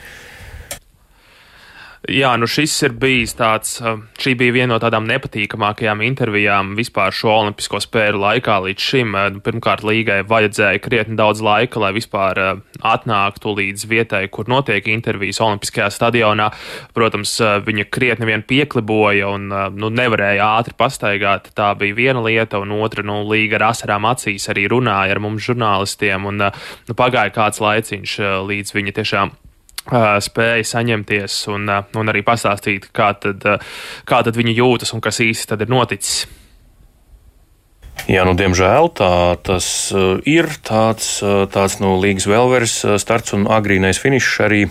Jā, 2.05 2.29
nu 2.37 2.45
šis 2.45 2.75
ir 2.85 2.93
bijis 3.01 3.33
tāds, 3.35 3.79
šī 4.21 4.35
bija 4.37 4.53
viena 4.53 4.69
no 4.75 4.77
tādām 4.79 5.07
nepatīkamākajām 5.09 6.03
intervijām 6.05 6.75
vispār 6.77 7.15
šo 7.15 7.31
olimpisko 7.33 7.79
spēļu 7.81 8.21
laikā 8.21 8.57
līdz 8.67 8.83
šim. 8.85 9.15
Nu, 9.33 9.41
pirmkārt, 9.41 9.81
līgai 9.87 10.19
vajadzēja 10.29 10.81
krietni 10.83 11.17
daudz 11.17 11.41
laika, 11.41 11.81
lai 11.81 11.89
vispār 11.97 12.39
atnāktu 12.85 13.55
līdz 13.57 13.87
vietai, 13.89 14.21
kur 14.29 14.45
notiek 14.51 14.85
intervijas 14.93 15.41
olimpiskajā 15.41 15.89
stadionā. 15.95 16.51
Protams, 16.93 17.33
viņa 17.65 17.87
krietni 17.89 18.29
vien 18.29 18.45
piekliboja 18.45 19.33
un 19.33 19.49
nu, 19.49 19.89
nevarēja 19.89 20.51
ātri 20.59 20.77
pastaigāt. 20.77 21.49
Tā 21.57 21.73
bija 21.81 21.97
viena 21.97 22.21
lieta, 22.21 22.61
un 22.61 22.77
otra, 22.77 23.01
nu, 23.07 23.23
līga 23.25 23.57
ar 23.57 23.71
asarām 23.71 24.05
acīs 24.13 24.45
arī 24.53 24.69
runāja 24.69 25.17
ar 25.17 25.23
mums 25.25 25.49
žurnālistiem, 25.49 26.29
un 26.29 26.45
nu, 26.45 26.97
pagāja 26.97 27.33
kāds 27.41 27.63
laiciņš 27.63 28.17
līdz 28.45 28.77
viņa 28.77 28.97
tiešām 29.01 29.35
spēja 29.91 30.65
saņemties 30.73 31.43
un, 31.53 31.69
un 31.69 32.13
arī 32.13 32.23
pastāstīt, 32.27 32.89
kā 32.95 33.13
tad, 33.21 33.45
kā 34.07 34.23
tad 34.25 34.39
viņi 34.39 34.57
jūtas 34.59 34.93
un 34.95 35.03
kas 35.03 35.21
īsti 35.23 35.53
tad 35.53 35.65
ir 35.65 35.73
noticis. 35.73 36.27
Jā, 38.07 38.21
nu, 38.23 38.37
diemžēl 38.39 38.87
tā 38.95 39.35
tas 39.43 39.65
ir 40.29 40.47
tāds, 40.63 41.07
tāds 41.51 41.75
nu, 41.83 41.95
līgas 41.99 42.27
vēlveres 42.29 42.75
starts 43.01 43.33
un 43.35 43.47
agrīnais 43.51 43.99
finišs 43.99 44.29
arī 44.45 44.61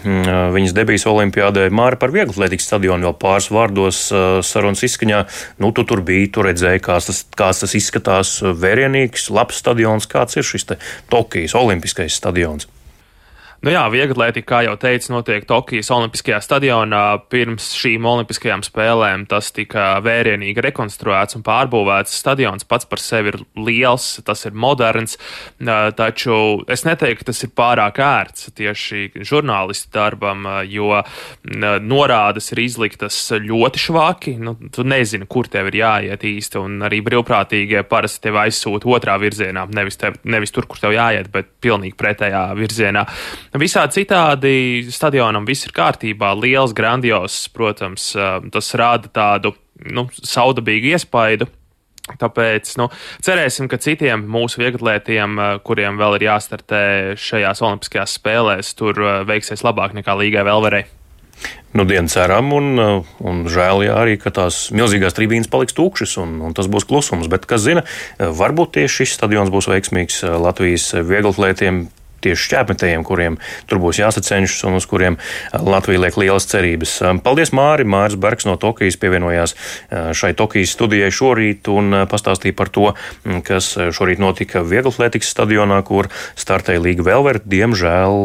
viņas 0.54 0.72
debijas 0.76 1.04
olimpiādē. 1.10 1.66
Māra 1.68 1.98
par 2.00 2.14
vieglatlētikas 2.14 2.70
stadionu 2.70 3.10
vēl 3.10 3.18
pāris 3.20 3.50
vārdos 3.52 4.00
sarunas 4.46 4.86
izskaņā. 4.88 5.26
Nu, 5.60 5.72
tu 5.76 5.84
tur 5.84 6.00
biji, 6.06 6.30
tu 6.32 6.46
redzēji, 6.46 6.84
kāds 6.86 7.10
tas, 7.10 7.20
kāds 7.36 7.60
tas 7.66 7.76
izskatās 7.76 8.38
vērienīgs, 8.46 9.28
labs 9.34 9.60
stadions. 9.60 10.08
Kāds 10.08 10.40
ir 10.40 10.46
šis 10.46 10.70
Tokijas 11.12 11.58
olimpiskais 11.58 12.16
stadions? 12.16 12.70
Nu 13.64 13.72
jā, 13.72 13.82
vieglatlētika, 13.88 14.46
kā 14.50 14.58
jau 14.66 14.74
teicu, 14.76 15.08
notiek 15.14 15.46
Tokijas 15.48 15.88
Olimpiskajā 15.94 16.42
stadionā. 16.44 17.02
Pirms 17.32 17.70
šīm 17.78 18.04
Olimpiskajām 18.06 18.60
spēlēm 18.66 19.24
tas 19.30 19.48
tika 19.56 19.94
vērienīgi 20.04 20.60
rekonstruēts 20.66 21.38
un 21.38 21.44
pārbūvēts. 21.46 22.18
Stadions 22.20 22.68
pats 22.68 22.84
par 22.86 23.00
sevi 23.00 23.32
ir 23.32 23.38
liels, 23.56 24.20
tas 24.26 24.44
ir 24.44 24.52
moderns, 24.52 25.16
taču 25.96 26.36
es 26.68 26.84
neteiktu, 26.84 27.24
ka 27.24 27.30
tas 27.30 27.40
ir 27.46 27.52
pārāk 27.56 28.00
ērts 28.04 28.50
tieši 28.60 29.24
žurnālistu 29.24 29.90
darbam, 29.96 30.44
jo 30.68 31.00
norādes 31.80 32.52
ir 32.52 32.62
izliktas 32.66 33.18
ļoti 33.40 33.84
švaki. 33.86 34.36
Nu, 34.36 34.56
tu 34.68 34.84
nezini, 34.84 35.24
kur 35.24 35.48
tev 35.48 35.72
ir 35.72 35.80
jāiet 35.80 36.28
īsti, 36.28 36.60
un 36.60 36.84
arī 36.86 37.00
brīvprātīgie 37.08 37.86
parasti 37.88 38.28
tevi 38.28 38.44
aizsūta 38.44 38.92
otrā 38.98 39.16
virzienā, 39.22 39.64
nevis, 39.72 39.96
tev, 40.04 40.20
nevis 40.28 40.52
tur, 40.52 40.68
kur 40.68 40.84
tev 40.84 40.94
jāiet, 40.98 41.32
bet 41.32 41.56
pilnīgi 41.64 41.96
pretējā 41.96 42.46
virzienā. 42.60 43.06
Visā 43.54 43.84
citādi 43.92 44.86
stadionam 44.92 45.46
viss 45.46 45.68
ir 45.68 45.74
kārtībā, 45.76 46.32
liels, 46.38 46.74
grandios, 46.76 47.44
protams, 47.54 48.10
tas 48.52 48.72
rāda 48.78 49.12
tādu 49.12 49.54
nu, 49.92 50.08
saudabīgu 50.10 50.94
iespaidu. 50.96 51.48
Tāpēc 52.06 52.76
nu, 52.78 52.86
cerēsim, 53.26 53.66
ka 53.66 53.80
citiem 53.82 54.22
mūsu 54.30 54.60
vieglatlētiem, 54.60 55.40
kuriem 55.66 55.96
vēl 55.98 56.20
ir 56.20 56.28
jāstartē 56.28 56.82
šajās 57.18 57.64
Olimpiskajās 57.66 58.14
spēlēs, 58.20 58.70
tur 58.78 59.00
veiksies 59.26 59.66
labāk 59.66 59.96
nekā 59.98 60.14
Līgai 60.20 60.46
Velverei. 60.46 60.84
Nu, 61.76 61.84
dienu 61.84 62.08
ceram, 62.08 62.54
un, 62.56 62.78
un 63.20 63.42
žēl 63.52 63.82
jā, 63.84 63.96
arī, 63.98 64.14
ka 64.22 64.30
tās 64.32 64.68
milzīgās 64.72 65.18
tribīnes 65.18 65.50
paliks 65.52 65.74
tukšas, 65.76 66.14
un, 66.22 66.38
un 66.46 66.54
tas 66.56 66.70
būs 66.72 66.86
klusums. 66.88 67.26
Bet, 67.28 67.44
kas 67.50 67.66
zina, 67.66 67.82
varbūt 68.16 68.76
tieši 68.78 69.02
šis 69.02 69.18
stadions 69.18 69.52
būs 69.52 69.68
veiksmīgs 69.68 70.22
Latvijas 70.40 70.92
vieglatlētiem 71.04 71.88
tieši 72.26 72.48
šķērsmetējiem, 72.50 73.06
kuriem 73.06 73.40
tur 73.70 73.80
būs 73.82 74.02
jāsacenšas 74.02 74.66
un 74.68 74.78
uz 74.80 74.88
kuriem 74.90 75.18
uh, 75.18 75.62
Latvija 75.66 76.02
liek 76.06 76.18
lielas 76.20 76.48
cerības. 76.50 76.98
Um, 77.06 77.22
paldies, 77.24 77.54
Māri! 77.56 77.86
Māris 77.86 78.18
Bergs 78.20 78.48
no 78.48 78.58
Tokijas 78.60 78.98
pievienojās 79.00 79.56
uh, 79.56 80.12
šai 80.16 80.34
Tokijas 80.38 80.74
studijai 80.76 81.12
šorīt 81.14 81.70
un 81.72 82.02
pastāstīja 82.10 82.56
par 82.56 82.70
to, 82.74 82.92
mm, 83.24 83.42
kas 83.46 83.72
šorīt 83.96 84.20
notika 84.22 84.62
Vieglatlētikas 84.66 85.30
stadionā, 85.32 85.78
kur 85.86 86.10
startēja 86.38 86.82
Līga 86.82 87.06
Velver. 87.06 87.40
Diemžēl 87.46 88.16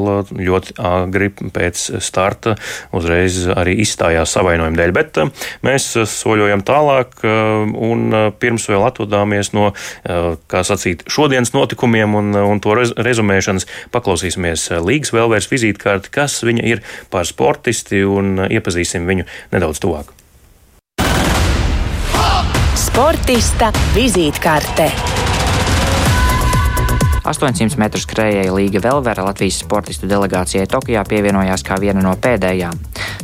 ļoti 0.41 0.75
agri 0.81 1.29
pēc 1.31 1.84
starta 2.03 2.55
uzreiz 2.96 3.43
arī 3.53 3.77
izstājās 3.84 4.34
savainojuma 4.36 4.77
dēļ, 4.79 4.93
bet 4.96 5.20
mēs 5.65 5.89
soļojam 6.10 6.63
tālāk 6.67 7.22
un 7.25 8.15
pirms 8.41 8.67
vēl 8.72 8.86
atvadāmies 8.88 9.51
no, 9.58 9.72
kā 10.51 10.63
sacīt, 10.67 11.05
šodienas 11.12 11.53
notikumiem 11.55 12.17
un, 12.17 12.34
un 12.36 12.62
to 12.63 12.75
rezumēšanas 12.77 13.67
Paklausīsimies 13.91 14.69
eh, 14.71 14.81
Līgas 14.83 15.13
vēlvērs 15.15 15.50
vizītkārti, 15.51 16.12
kas 16.13 16.39
viņa 16.48 16.65
ir 16.67 16.83
par 17.13 17.27
sportisti 17.29 18.03
un 18.07 18.38
eh, 18.45 18.57
iepazīsim 18.57 19.07
viņu 19.10 19.27
nedaudz 19.53 19.83
tuvāk. 19.83 20.15
Sportista 22.81 23.71
vizītkārte. 23.95 24.89
800 27.22 27.78
metru 27.78 28.01
skrējēja 28.01 28.54
Līga 28.56 28.82
Velvera 28.82 29.28
Latvijas 29.28 29.60
sportistu 29.62 30.10
delegācijai 30.10 30.66
Tokijā 30.70 31.04
pievienojās 31.06 31.62
kā 31.68 31.78
viena 31.82 32.01
no 32.01 32.16
pēdējām. 32.18 32.80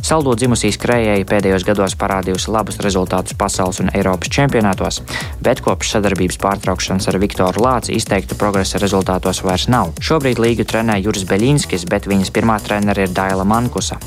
Saldo 0.06 0.32
dzimusī 0.38 0.70
skrējēji 0.72 1.26
pēdējos 1.28 1.64
gados 1.66 1.96
parādījusi 1.98 2.52
labus 2.54 2.78
rezultātus 2.84 3.34
pasaules 3.38 3.80
un 3.82 3.90
Eiropas 3.90 4.30
čempionātos, 4.32 5.00
bet 5.42 5.62
kopš 5.64 5.96
sadarbības 5.96 6.38
pārtraukšanas 6.40 7.10
ar 7.10 7.18
Viktoru 7.18 7.64
Lāci 7.64 7.96
izteikta 7.98 8.38
progresa 8.38 8.78
rezultātos 8.78 9.42
vairs 9.42 9.66
nav. 9.72 9.90
Šobrīd 9.98 10.38
līgu 10.40 10.68
trenē 10.68 11.00
Juris 11.02 11.26
Beļinskis, 11.28 11.88
bet 11.90 12.06
viņas 12.06 12.32
pirmā 12.34 12.60
trenere 12.62 13.08
ir 13.08 13.14
Daila 13.16 13.44
Mankusa. 13.48 13.98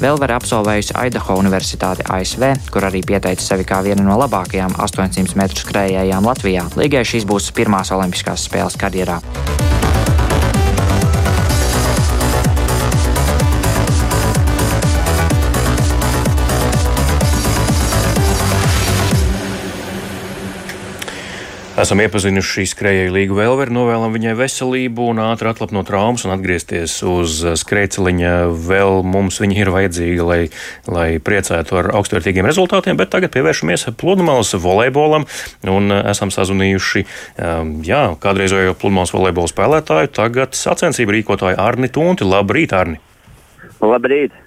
Velvera 0.00 0.38
absolvējusi 0.38 0.94
Idaho 1.08 1.40
Universitāti 1.42 2.06
ASV, 2.06 2.70
kur 2.70 2.86
arī 2.86 3.02
pieteica 3.06 3.42
sevi 3.42 3.66
kā 3.66 3.82
viena 3.82 4.06
no 4.06 4.16
labākajām 4.22 4.78
800 4.78 5.38
metru 5.38 5.66
skrējējām 5.66 6.30
Latvijā. 6.30 6.68
Līgai 6.78 7.04
šīs 7.06 7.26
būs 7.28 7.50
pirmās 7.56 7.92
olimpiskās 7.94 8.46
spēles 8.48 8.78
karjerā. 8.78 9.20
Thank 9.44 9.60
you 9.62 9.71
Esam 21.82 21.98
iepazinuši 21.98 22.52
šīs 22.54 22.72
skrejēju 22.76 23.10
līgu 23.10 23.34
vēlveri, 23.34 23.72
novēlam 23.74 24.12
viņai 24.14 24.36
veselību 24.38 25.08
un 25.10 25.18
ātri 25.24 25.48
atlapt 25.50 25.72
no 25.74 25.80
traumas 25.82 26.22
un 26.22 26.30
atgriezties 26.30 26.94
uz 27.10 27.40
skrejceliņa. 27.58 28.34
Vēl 28.68 29.00
mums 29.02 29.40
viņa 29.42 29.56
ir 29.58 29.70
vajadzīga, 29.74 30.26
lai, 30.28 30.38
lai 30.86 31.08
priecētu 31.18 31.80
ar 31.80 31.90
augstvērtīgiem 31.98 32.46
rezultātiem, 32.46 33.00
bet 33.00 33.10
tagad 33.10 33.34
pievēršamies 33.34 33.88
pludmales 33.98 34.54
volejbolam 34.62 35.26
un 35.74 35.96
esam 35.98 36.30
sazunījuši, 36.30 37.02
um, 37.02 37.74
jā, 37.88 38.04
kādreizējo 38.22 38.78
pludmales 38.78 39.10
volejbola 39.16 39.50
spēlētāju, 39.50 40.14
tagad 40.22 40.54
sacensību 40.54 41.18
rīkotāju 41.18 41.58
Arni 41.66 41.90
Tunti. 41.90 42.28
Labrīt, 42.30 42.76
Arni! 42.78 43.02
Labrīt! 43.82 44.38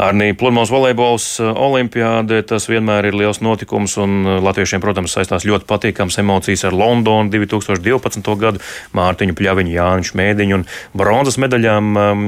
Arī 0.00 0.30
pludmales 0.32 0.70
volejbols 0.72 1.24
eh, 1.42 1.48
olimpiāde 1.52 2.38
tas 2.48 2.64
vienmēr 2.70 3.10
ir 3.10 3.16
liels 3.16 3.42
notikums, 3.44 3.98
un 4.00 4.22
eh, 4.24 4.38
latviešiem, 4.40 4.80
protams, 4.80 5.12
saistās 5.12 5.44
ļoti 5.44 5.68
patīkams 5.68 6.16
emocijas 6.22 6.64
ar 6.64 6.76
Londonu 6.76 7.28
2012. 7.32 8.30
gadu, 8.40 8.62
Mārtiņu 8.96 9.36
Pļaviņu, 9.36 9.74
Jāniņu 9.76 10.16
Mēdiņu 10.16 10.56
un 10.56 10.64
bronzas 10.96 11.36
medaļām. 11.42 11.90
Ehm, 12.00 12.22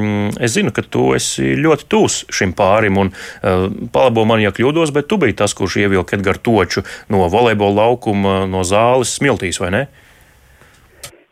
es 0.45 0.59
zinu, 0.59 0.75
ka 0.77 0.85
tu 0.85 1.15
esi 1.17 1.55
ļoti 1.57 1.89
tūs 1.89 2.19
šim 2.29 2.53
pārim, 2.59 3.01
un 3.01 3.13
eh, 3.15 3.65
palabo 3.95 4.27
man, 4.29 4.45
ja 4.45 4.53
kļūdos, 4.53 4.93
bet 4.93 5.09
tu 5.09 5.19
biji 5.23 5.39
tas, 5.41 5.57
kurš 5.57 5.79
ievilka 5.87 6.19
Edgars 6.19 6.45
Toču 6.45 6.85
no 7.09 7.25
volejbola 7.33 7.87
laukuma, 7.87 8.43
no 8.51 8.61
zāles 8.69 9.17
smiltīs, 9.17 9.63
vai 9.63 9.73
ne? 9.73 9.83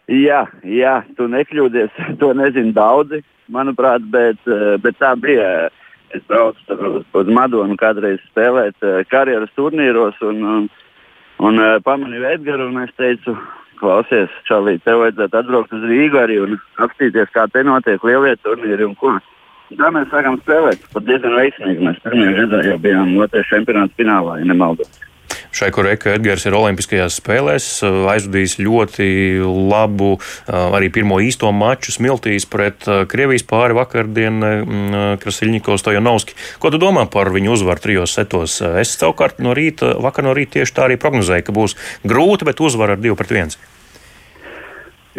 Jā, 0.08 0.46
jā, 0.64 0.96
tu 1.18 1.28
nekļūdies. 1.28 2.00
To 2.22 2.32
nezinu 2.36 2.72
daudzi, 2.76 3.20
manuprāt, 3.52 4.04
bet, 4.08 4.40
bet 4.80 4.96
tā 5.00 5.12
bija. 5.20 5.68
Es 6.12 6.22
braucu 6.28 6.76
uz 7.20 7.32
Madonu 7.32 7.76
kādreiz 7.80 8.20
spēlēt 8.30 8.76
uh, 8.84 9.00
karjeras 9.08 9.52
turnīros 9.56 10.18
un, 10.28 10.42
un, 10.44 10.70
un 11.40 11.60
uh, 11.60 11.76
pamanīju 11.84 12.28
Edgars. 12.34 12.78
Es 12.84 12.96
teicu, 13.00 13.36
klausies, 13.80 14.32
Čalī, 14.48 14.76
tev 14.84 15.02
vajadzētu 15.02 15.40
atbraukt 15.40 15.76
uz 15.76 15.86
Rīgu 15.88 16.20
arī 16.20 16.40
un 16.44 16.58
apstīties, 16.84 17.32
kā 17.34 17.48
te 17.52 17.64
notiek 17.66 18.04
lielie 18.06 18.36
turnīri 18.44 18.86
un 18.86 18.96
ko. 19.00 19.16
Tā 19.78 19.88
mēs 19.94 20.10
sākām 20.12 20.36
spēlēt. 20.42 20.84
Pat 20.92 21.06
diezgan 21.08 21.38
veiksmīgi. 21.38 21.86
Mēs 21.86 22.02
pirmajā 22.04 22.32
gadā 22.42 22.60
jau 22.66 22.76
bijām 22.82 23.16
Latvijas 23.16 23.48
čempionāta 23.48 23.96
finālā, 23.96 24.36
ja 24.42 24.48
nemaldos. 24.50 25.00
Šai 25.52 25.68
koreka 25.68 26.14
Edgars 26.16 26.46
ir 26.48 26.54
Olimpiskajās 26.56 27.18
spēlēs 27.20 27.66
aizvadījis 27.84 28.54
ļoti 28.64 29.08
labu 29.44 30.14
arī 30.48 30.88
pirmo 30.94 31.18
īsto 31.20 31.50
maču 31.52 31.92
smiltīs 31.92 32.48
pret 32.48 32.88
Krievijas 33.12 33.44
pāri 33.50 33.76
vakardien 33.76 34.40
Krasiļņikos 35.20 35.84
Tojanovski. 35.84 36.38
Ko 36.56 36.72
tu 36.72 36.80
domā 36.80 37.04
par 37.12 37.28
viņu 37.34 37.52
uzvaru 37.58 37.84
trijos 37.84 38.16
setos? 38.16 38.56
Es 38.64 38.96
savukārt 38.96 39.44
no 39.44 39.52
rīta, 39.52 39.92
vakar 40.00 40.24
no 40.24 40.32
rīta 40.32 40.56
tieši 40.62 40.76
tā 40.78 40.88
arī 40.88 40.96
prognozēju, 40.96 41.44
ka 41.44 41.56
būs 41.60 41.76
grūti, 42.08 42.48
bet 42.48 42.64
uzvara 42.64 42.96
ar 42.96 43.04
2 43.04 43.20
pret 43.20 43.36
1. 43.44 43.56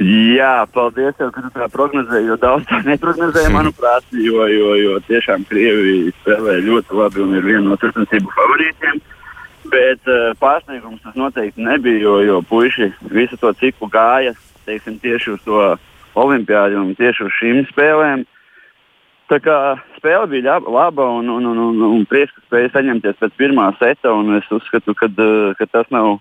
Jā, 0.02 0.66
paldies, 0.74 1.14
jau, 1.22 1.30
ka 1.30 1.44
tu 1.46 1.50
tā 1.54 1.68
prognozēji, 1.70 2.32
jo 2.32 2.42
daudz 2.42 2.66
tā 2.66 2.80
neprognozēja, 2.88 3.54
manuprāt, 3.54 4.08
jo, 4.18 4.48
jo, 4.50 4.72
jo 4.82 4.98
tiešām 5.06 5.46
Krievija 5.46 6.10
spēlē 6.24 6.58
ļoti 6.66 6.98
labi 6.98 7.22
un 7.22 7.36
ir 7.38 7.46
viena 7.46 7.68
no 7.68 7.78
turpinācību 7.78 8.34
favorītiem. 8.34 9.04
Bet 9.72 10.10
uh, 10.10 10.34
pārsteigums 10.42 11.04
tas 11.06 11.16
noteikti 11.16 11.64
nebija, 11.64 12.02
jo, 12.04 12.18
jo 12.26 12.42
puiši 12.50 12.90
visu 13.14 13.38
to 13.40 13.54
ciklu 13.62 13.88
gāja 13.92 14.34
teiksim, 14.66 15.00
tieši 15.00 15.36
uz 15.36 15.42
to 15.46 15.60
olimpiādu 16.20 16.80
un 16.82 16.94
tieši 16.98 17.28
uz 17.28 17.36
šīm 17.40 17.64
spēlēm. 17.72 18.26
Tā 19.32 19.40
kā 19.42 19.58
spēle 19.98 20.28
bija 20.30 20.60
laba 20.62 21.08
un, 21.18 21.30
un, 21.32 21.48
un, 21.50 21.62
un, 21.70 21.82
un 21.88 22.06
prieks, 22.10 22.34
ka 22.36 22.44
spēja 22.48 22.74
saņemties 22.76 23.20
pēc 23.22 23.40
pirmā 23.40 23.70
seta. 23.80 24.14
Es 24.38 24.52
uzskatu, 24.54 24.96
ka, 25.00 25.10
ka 25.58 25.70
tas 25.72 25.90
nav 25.96 26.18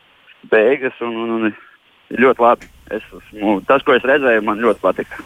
beigas 0.50 0.96
un, 1.04 1.18
un, 1.24 1.34
un 1.38 2.22
ļoti 2.22 2.46
labi. 2.46 2.70
Es 2.92 3.04
esmu, 3.18 3.60
tas, 3.68 3.84
ko 3.86 3.96
es 3.96 4.06
redzēju, 4.06 4.44
man 4.46 4.62
ļoti 4.62 4.82
patika. 4.84 5.22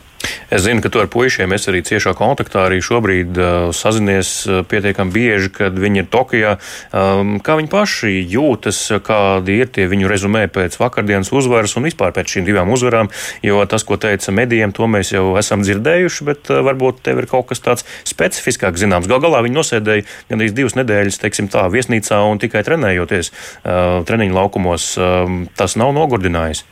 Es 0.46 0.62
zinu, 0.62 0.78
ka 0.78 0.90
tu 0.94 1.00
ar 1.02 1.08
puišiem 1.10 1.50
esi 1.56 1.72
arī 1.72 1.80
ciešā 1.82 2.12
kontaktā. 2.14 2.68
Arī 2.68 2.78
šobrīd 2.84 3.34
uh, 3.34 3.54
sazinies 3.74 4.30
uh, 4.46 4.60
pietiekami 4.62 5.10
bieži, 5.10 5.50
kad 5.50 5.74
viņi 5.74 6.04
ir 6.04 6.06
Tokijā. 6.12 6.52
Um, 6.94 7.32
kā 7.42 7.56
viņi 7.58 7.70
paši 7.72 8.12
jūtas, 8.30 8.78
kādi 9.02 9.58
ir 9.64 9.72
tie 9.74 9.88
viņu 9.90 10.06
rezumē 10.10 10.44
pēc 10.54 10.78
vakardienas 10.78 11.32
uzvaras 11.34 11.74
un 11.74 11.88
vispār 11.88 12.14
pēc 12.14 12.36
šīm 12.36 12.46
divām 12.46 12.70
uzvarām? 12.70 13.10
Jo 13.42 13.64
tas, 13.66 13.82
ko 13.82 13.98
teica 13.98 14.34
medijiem, 14.34 14.70
to 14.76 14.86
mēs 14.86 15.10
jau 15.16 15.32
esam 15.40 15.66
dzirdējuši, 15.66 16.28
bet 16.30 16.52
uh, 16.54 16.62
varbūt 16.68 17.02
tev 17.08 17.24
ir 17.24 17.30
kaut 17.32 17.50
kas 17.50 17.64
tāds 17.64 17.86
specifiskāk 18.06 18.78
zināms. 18.78 19.10
Gal 19.10 19.24
galā 19.24 19.42
viņi 19.42 19.58
nosēdēja 19.58 20.06
gandrīz 20.30 20.54
divas 20.54 20.78
nedēļas, 20.78 21.18
teiksim 21.26 21.50
tā, 21.50 21.66
viesnīcā 21.74 22.22
un 22.22 22.38
tikai 22.38 22.62
trenējoties 22.66 23.32
uh, 23.34 24.06
treniņu 24.06 24.38
laukumos. 24.38 24.92
Um, 24.94 25.42
tas 25.58 25.74
nav 25.74 25.90
nogurdinājis. 25.98 26.62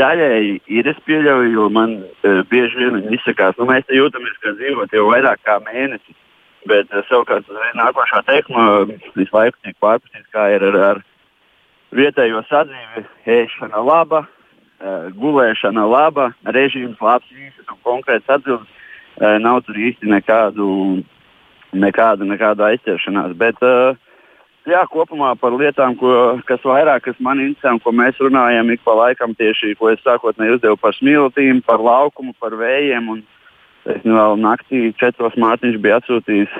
Daļēji 0.00 0.56
ir 0.78 0.88
es 0.90 0.98
pieļauju, 1.06 1.52
jo 1.54 1.68
man 1.72 1.96
uh, 2.02 2.40
bieži 2.50 2.80
vien 2.80 3.12
izsakās, 3.14 3.56
nu, 3.58 3.68
mēs 3.70 3.86
te 3.88 3.98
jūtamies 3.98 4.40
kā 4.42 4.54
dzīvot 4.58 4.96
jau 4.96 5.06
vairāk 5.10 5.42
kā 5.46 5.58
mēnesi. 5.66 6.16
Bet 6.68 6.90
uh, 6.92 7.04
savukārt 7.08 7.48
nākošā 7.78 8.22
teikuma 8.28 8.66
visu 9.16 9.30
laiku 9.32 9.56
tiek 9.64 9.76
pārpustīta, 9.80 10.26
kā 10.34 10.48
ir 10.56 10.66
ar, 10.70 10.80
ar 10.90 11.02
vietējo 11.96 12.42
sadzīvi. 12.50 13.06
Ēšana 13.38 13.80
laba, 13.86 14.24
uh, 14.26 15.08
gulēšana 15.16 15.86
laba, 15.88 16.30
režīms 16.56 17.00
labs, 17.00 17.30
īsts 17.32 17.70
un 17.70 17.80
konkrēts 17.86 18.28
atbildes. 18.28 18.76
Uh, 19.20 19.36
nav 19.42 19.64
tur 19.66 19.76
īsti 19.76 20.08
nekādu, 20.08 20.68
nekādu, 21.76 22.28
nekādu 22.28 22.68
aizķeršanās. 22.70 23.34
Bet, 23.40 23.58
uh, 23.64 23.98
jā, 24.70 24.80
kopumā 24.90 25.34
par 25.40 25.54
lietām, 25.58 25.96
ko, 26.00 26.12
kas 26.48 26.62
vairāk 26.66 27.04
kas 27.08 27.18
man 27.22 27.42
interesē 27.42 27.74
un 27.74 27.82
ko 27.82 27.92
mēs 27.94 28.18
runājam 28.22 28.72
ik 28.72 28.82
pa 28.86 28.94
laikam 28.98 29.34
tieši, 29.38 29.74
ko 29.78 29.90
es 29.92 30.00
sākotnēji 30.06 30.56
uzdevu 30.56 30.78
par 30.80 30.96
smiltīm, 30.96 31.62
par 31.66 31.82
laukumu, 31.82 32.34
par 32.40 32.56
vējiem. 32.58 33.10
Un, 33.14 33.22
es 33.90 34.02
nu 34.06 34.16
vēl 34.16 34.40
naktī 34.40 34.88
četros 35.00 35.36
Mārtiņš 35.40 35.78
bija 35.82 36.00
atsūtījis 36.00 36.56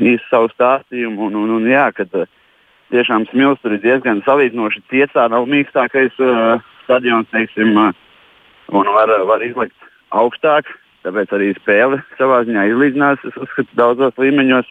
īstu 0.00 0.26
savu 0.30 0.50
stāstījumu. 0.54 1.28
Un, 1.28 1.38
un, 1.42 1.56
un, 1.58 1.68
jā, 1.70 1.86
kad, 1.96 2.12
uh, 2.16 2.28
tiešām 2.94 3.26
smilts 3.30 3.62
tur 3.62 3.76
ir 3.76 3.82
diezgan 3.84 4.22
salīdzinoši 4.26 4.84
cietā, 4.90 5.26
nav 5.30 5.48
mīkstākais 5.50 6.16
uh, 6.22 6.62
stadions, 6.84 7.28
teiksim, 7.34 7.76
uh, 7.78 7.92
un 8.74 8.90
var, 8.96 9.12
var 9.28 9.44
izlikt 9.46 9.76
augstāk. 10.10 10.70
Tāpēc 11.04 11.30
arī 11.32 11.54
spēle 11.56 12.02
savā 12.18 12.42
ziņā 12.44 12.66
izlīdzinās, 12.68 13.22
es 13.24 13.36
uzskatu, 13.40 13.72
daudzos 13.78 14.18
līmeņos. 14.20 14.68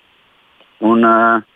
Un, 0.85 1.07
uh, 1.07 1.47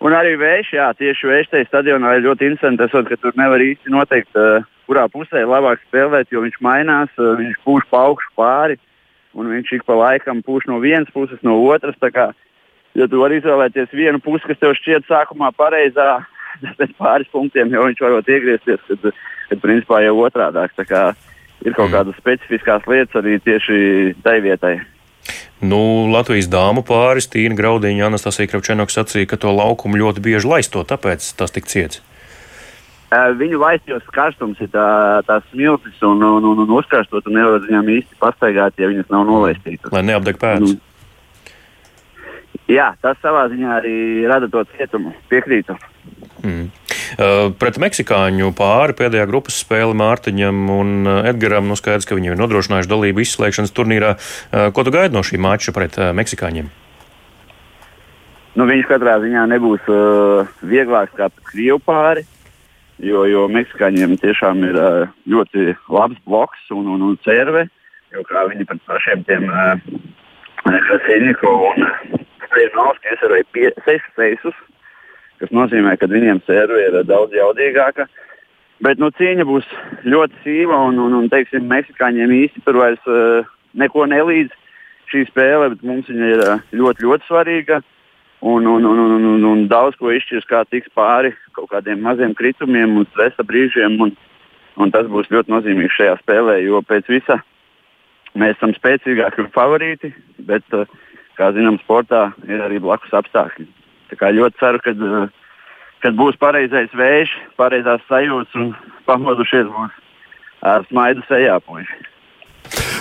Un 0.00 0.14
arī 0.16 0.32
vējš, 0.40 0.68
jā, 0.78 0.86
tieši 0.96 1.28
vējš 1.28 1.48
tajā 1.52 1.66
stadionā 1.68 2.14
ir 2.16 2.24
ļoti 2.24 2.46
interesanti. 2.48 2.80
Tas, 2.80 3.08
ka 3.08 3.18
tur 3.20 3.34
nevar 3.36 3.60
īsti 3.60 3.92
noteikt, 3.92 4.32
uh, 4.32 4.64
kurā 4.88 5.04
pusē 5.12 5.42
labāk 5.44 5.82
spēlēt, 5.84 6.30
jo 6.32 6.40
viņš 6.46 6.56
mainās, 6.64 7.10
uh, 7.20 7.34
viņš 7.36 7.58
pūš 7.66 7.84
pa 7.92 8.06
augšu 8.08 8.30
pāri, 8.38 8.78
un 9.36 9.50
viņš 9.52 9.74
ik 9.76 9.84
pa 9.84 9.98
laikam 10.00 10.40
pūš 10.46 10.70
no 10.70 10.78
vienas 10.80 11.10
puses, 11.12 11.42
no 11.44 11.58
otras. 11.68 11.98
Kā, 12.00 12.30
ja 12.96 13.08
tu 13.12 13.20
vari 13.20 13.42
izvēlēties 13.42 13.92
vienu 13.92 14.22
pusi, 14.24 14.48
kas 14.48 14.62
tev 14.62 14.72
šķiet 14.78 15.04
sākumā 15.10 15.52
pareizā, 15.58 16.22
tad 16.62 16.78
pēc 16.80 16.96
pāris 16.96 17.28
punktiem 17.34 17.68
jau 17.76 17.84
viņš 17.90 18.00
varot 18.06 18.32
iegriezties, 18.32 18.80
kad, 18.88 19.12
kad 19.52 19.62
principā 19.66 20.00
jau 20.06 20.16
otrādāk. 20.24 20.72
Ir 21.60 21.76
kaut 21.76 21.92
kādas 21.92 22.16
specifiskas 22.16 22.88
lietas 22.88 23.20
arī 23.20 23.36
tieši 23.44 24.16
tai 24.24 24.38
vietai. 24.40 24.78
Nu, 25.60 26.08
Latvijas 26.08 26.48
dāmu 26.48 26.80
pāris, 26.86 27.28
Tīna 27.28 27.56
Graudiņa, 27.58 28.06
Anastasija 28.08 28.48
Kravčenoks 28.48 28.96
sacīja, 28.96 29.28
ka 29.28 29.36
to 29.40 29.52
laukumu 29.52 30.00
ļoti 30.00 30.22
bieži 30.24 30.48
laisto, 30.48 30.84
tāpēc 30.88 31.26
tas 31.36 31.52
tik 31.52 31.68
ciets. 31.68 32.00
Viņu 33.10 33.58
laistījos 33.58 34.06
karstums 34.14 34.60
ir 34.62 34.70
tā, 34.70 34.86
tās 35.26 35.42
smiltis 35.50 35.98
un, 36.06 36.22
un, 36.22 36.44
un, 36.46 36.62
un 36.62 36.76
uzkarstot 36.78 37.26
un 37.26 37.36
nevar 37.36 37.58
viņām 37.64 37.90
īsti 37.96 38.18
pastaigāt, 38.22 38.78
ja 38.78 38.88
viņas 38.88 39.10
nav 39.10 39.26
nolaistītas. 39.28 39.90
Lai 39.92 40.04
neapdeg 40.06 40.38
pēdas. 40.40 40.76
Nu, 40.78 41.50
jā, 42.70 42.92
tas 43.02 43.18
savā 43.20 43.48
ziņā 43.50 43.72
arī 43.80 43.96
rada 44.30 44.48
to 44.52 44.62
cietumu. 44.76 45.12
Piekrītu. 45.28 45.74
Mm. 46.44 46.70
Pret 47.60 47.80
Meksikāņu 47.82 48.52
pāri 48.58 48.94
pēdējā 48.98 49.24
grupas 49.30 49.56
spēle 49.62 49.96
Mārtiņam 49.98 50.60
un 50.74 50.92
Edgaram 51.30 51.66
nu 51.70 51.78
skaidrs, 51.78 52.06
ka 52.08 52.18
viņi 52.18 52.34
ir 52.34 52.38
nodrošinājuši 52.40 52.90
dalību 52.90 53.24
izslēgšanas 53.24 53.74
turnīrā. 53.74 54.14
Ko 54.76 54.86
tu 54.86 54.94
gaidi 54.94 55.16
no 55.16 55.24
šī 55.26 55.40
mača 55.42 55.74
pret 55.76 55.98
Meksikāņiem? 56.16 56.70
Nu, 58.58 58.66
viņš 58.66 58.88
katrā 58.90 59.14
ziņā 59.22 59.44
nebūs 59.52 59.86
uh, 59.88 60.48
vieglāks 60.66 61.14
kā 61.18 61.28
Krievu 61.52 61.78
pāri, 61.86 62.24
jo, 62.98 63.22
jo 63.30 63.44
Meksikāņiem 63.52 64.16
tiešām 64.20 64.64
ir 64.66 64.78
uh, 64.78 65.12
ļoti 65.30 65.76
labs 65.88 66.18
bloks 66.26 66.72
un, 66.74 66.88
un, 66.96 67.04
un 67.12 67.20
cerve. 67.26 67.68
Jo 68.10 68.24
kā 68.26 68.42
viņi 68.50 68.66
pret 68.66 68.82
pašiem 68.90 69.22
tiem 69.28 69.46
uh, 69.46 69.78
Krasīniku 70.66 71.52
un 71.70 71.86
Strēnovski 72.48 73.14
iesarēja 73.14 73.72
sešus 73.86 74.18
seisus 74.18 74.58
kas 75.40 75.52
nozīmē, 75.56 75.96
ka 75.98 76.08
viņiem 76.10 76.42
sērve 76.46 76.82
ir 76.86 76.98
daudz 77.08 77.34
jaudīgāka. 77.36 78.06
Bet 78.84 79.00
nu, 79.00 79.10
cīņa 79.12 79.44
būs 79.48 79.66
ļoti 80.08 80.40
sīva, 80.44 80.78
un, 80.88 81.00
un, 81.04 81.16
un 81.18 81.28
teiksim, 81.32 81.66
Meksikāņiem 81.68 82.32
īsti 82.32 82.62
tur 82.64 82.78
vairs 82.80 83.08
uh, 83.08 83.48
neko 83.76 84.06
nelīdz 84.08 84.54
šī 85.12 85.26
spēle, 85.28 85.72
bet 85.74 85.82
mums 85.84 86.08
viņa 86.08 86.30
ir 86.32 86.44
uh, 86.46 86.62
ļoti, 86.72 87.04
ļoti 87.04 87.28
svarīga. 87.28 87.80
Un, 88.40 88.64
un, 88.64 88.86
un, 88.88 89.00
un, 89.04 89.26
un, 89.34 89.42
un 89.44 89.66
daudz 89.68 89.98
ko 90.00 90.14
izšķirs, 90.16 90.46
kā 90.48 90.62
tiks 90.72 90.88
pāri 90.96 91.34
kaut 91.52 91.68
kādiem 91.74 92.00
maziem 92.00 92.32
kritumiem 92.36 92.96
un 92.96 93.08
stresa 93.10 93.44
brīžiem. 93.44 93.98
Un, 94.00 94.14
un 94.80 94.92
tas 94.94 95.08
būs 95.12 95.28
ļoti 95.28 95.52
nozīmīgi 95.52 95.92
šajā 95.98 96.14
spēlē, 96.22 96.56
jo 96.64 96.80
pēc 96.88 97.10
visa 97.12 97.36
mēs 98.40 98.56
esam 98.56 98.72
spēcīgāki 98.78 99.44
un 99.44 99.52
favorīti, 99.52 100.14
bet, 100.48 100.64
uh, 100.72 100.88
kā 101.36 101.52
zinām, 101.52 101.76
sportā 101.84 102.30
ir 102.48 102.64
arī 102.64 102.80
blakus 102.80 103.12
apstākļi. 103.20 103.68
Ļoti 104.18 104.58
ceru, 104.60 104.80
ka 104.82 104.94
uh, 104.96 105.28
kad 106.04 106.16
būs 106.16 106.38
pareizais 106.40 106.92
vējš, 106.96 107.32
pareizās 107.60 108.04
sajūtas 108.08 108.56
un 108.58 108.72
pamodušies 109.08 109.68
būs 109.68 109.98
ar 110.66 110.84
smaidu 110.88 111.24
sejā 111.28 111.58
puiši. 111.64 112.06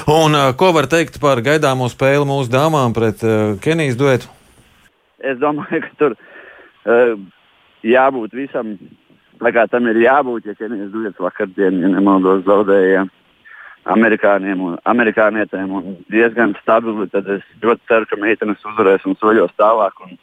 Un, 0.09 0.35
uh, 0.35 0.51
ko 0.57 0.71
var 0.75 0.87
teikt 0.89 1.19
par 1.21 1.41
gaidāmo 1.45 1.89
spēli 1.91 2.25
mūsu 2.27 2.51
dāmām 2.51 2.95
pret 2.95 3.23
uh, 3.25 3.55
Kenijas 3.63 3.99
duetu? 3.99 4.31
Es 5.19 5.37
domāju, 5.41 5.81
ka 5.85 5.91
tur 5.99 6.15
uh, 6.15 7.13
jābūt 7.85 8.35
visam, 8.35 8.75
kā 9.39 9.67
tam 9.71 9.87
ir 9.91 10.01
jābūt, 10.03 10.49
ja 10.49 10.57
Kenijas 10.59 10.91
duets 10.95 11.19
vakardien, 11.21 11.81
ja 11.83 11.91
nemaldos, 11.93 12.45
zaudēja 12.47 13.05
amerikāņiem 13.89 14.63
un 14.63 14.79
amerikānietēm 14.91 15.71
un 15.77 15.93
diezgan 16.11 16.55
stabili, 16.63 17.07
tad 17.11 17.29
es 17.31 17.45
ļoti 17.63 17.87
ceru, 17.87 18.09
ka 18.09 18.19
meitenes 18.19 18.65
uzvarēs 18.71 19.05
un 19.07 19.15
soļos 19.21 19.55
tālāk. 19.59 20.03
Un, 20.05 20.17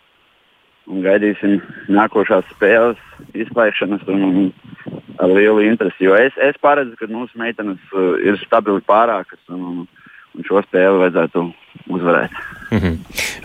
un 0.90 1.03
gaidīsim 1.05 1.59
nākošās 1.92 2.46
spēles 2.55 3.01
izslēgšanas 3.35 4.07
un, 4.12 4.25
un 4.27 4.96
ar 5.22 5.33
lielu 5.33 5.64
interesi. 5.66 6.07
Jo 6.07 6.16
es, 6.18 6.37
es 6.42 6.59
paredzu, 6.62 6.96
ka 6.99 7.09
mūsu 7.11 7.38
meitenes 7.40 7.81
uh, 7.94 8.16
ir 8.22 8.38
stabili 8.44 8.85
pārākas 8.87 9.40
un, 9.53 9.87
un 10.37 10.46
šo 10.46 10.62
spēli 10.66 11.03
vajadzētu 11.05 11.46
uzvarēt. 11.96 12.40
Mm 12.70 12.79
-hmm. 12.79 12.94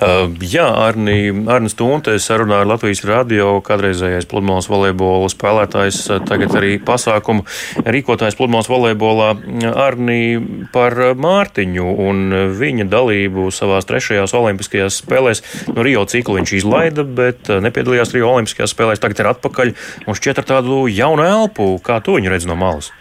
uh, 0.02 0.34
jā, 0.42 0.66
Arni, 0.66 1.46
Arnis 1.48 1.76
Tunte 1.76 2.16
sarunā 2.20 2.62
ar 2.62 2.68
Latvijas 2.68 3.04
radio, 3.06 3.62
kādreizējais 3.62 4.26
pludmales 4.26 4.70
volejbola 4.70 5.30
spēlētājs, 5.30 6.26
tagad 6.26 6.56
arī 6.58 6.80
pasākumu 6.82 7.46
rīkotājs 7.86 8.38
pludmales 8.38 8.70
volejbolā. 8.70 9.36
Arni 9.76 10.42
par 10.74 10.94
Mārtiņu 11.16 11.86
un 12.08 12.34
viņa 12.60 12.86
dalību 12.90 13.52
savās 13.52 13.86
trešajās 13.86 14.34
olimpiskajās 14.34 15.04
spēlēs. 15.04 15.44
Nu, 15.76 15.84
Rio 15.84 16.06
ciklu 16.06 16.36
viņš 16.36 16.54
izlaida, 16.54 17.04
bet 17.04 17.48
nepiedalījās 17.48 18.14
Rio 18.14 18.32
olimpiskajās 18.34 18.74
spēlēs. 18.74 19.00
Tagad 19.00 19.20
ir 19.20 19.28
atpakaļ 19.28 19.74
un 20.08 20.18
šķiet 20.18 20.38
ar 20.38 20.46
tādu 20.46 20.88
jaunu 20.88 21.24
elpu. 21.24 21.78
Kā 21.84 22.02
to 22.02 22.18
viņu 22.18 22.30
redz 22.30 22.50
no 22.50 22.56
malas? 22.56 22.92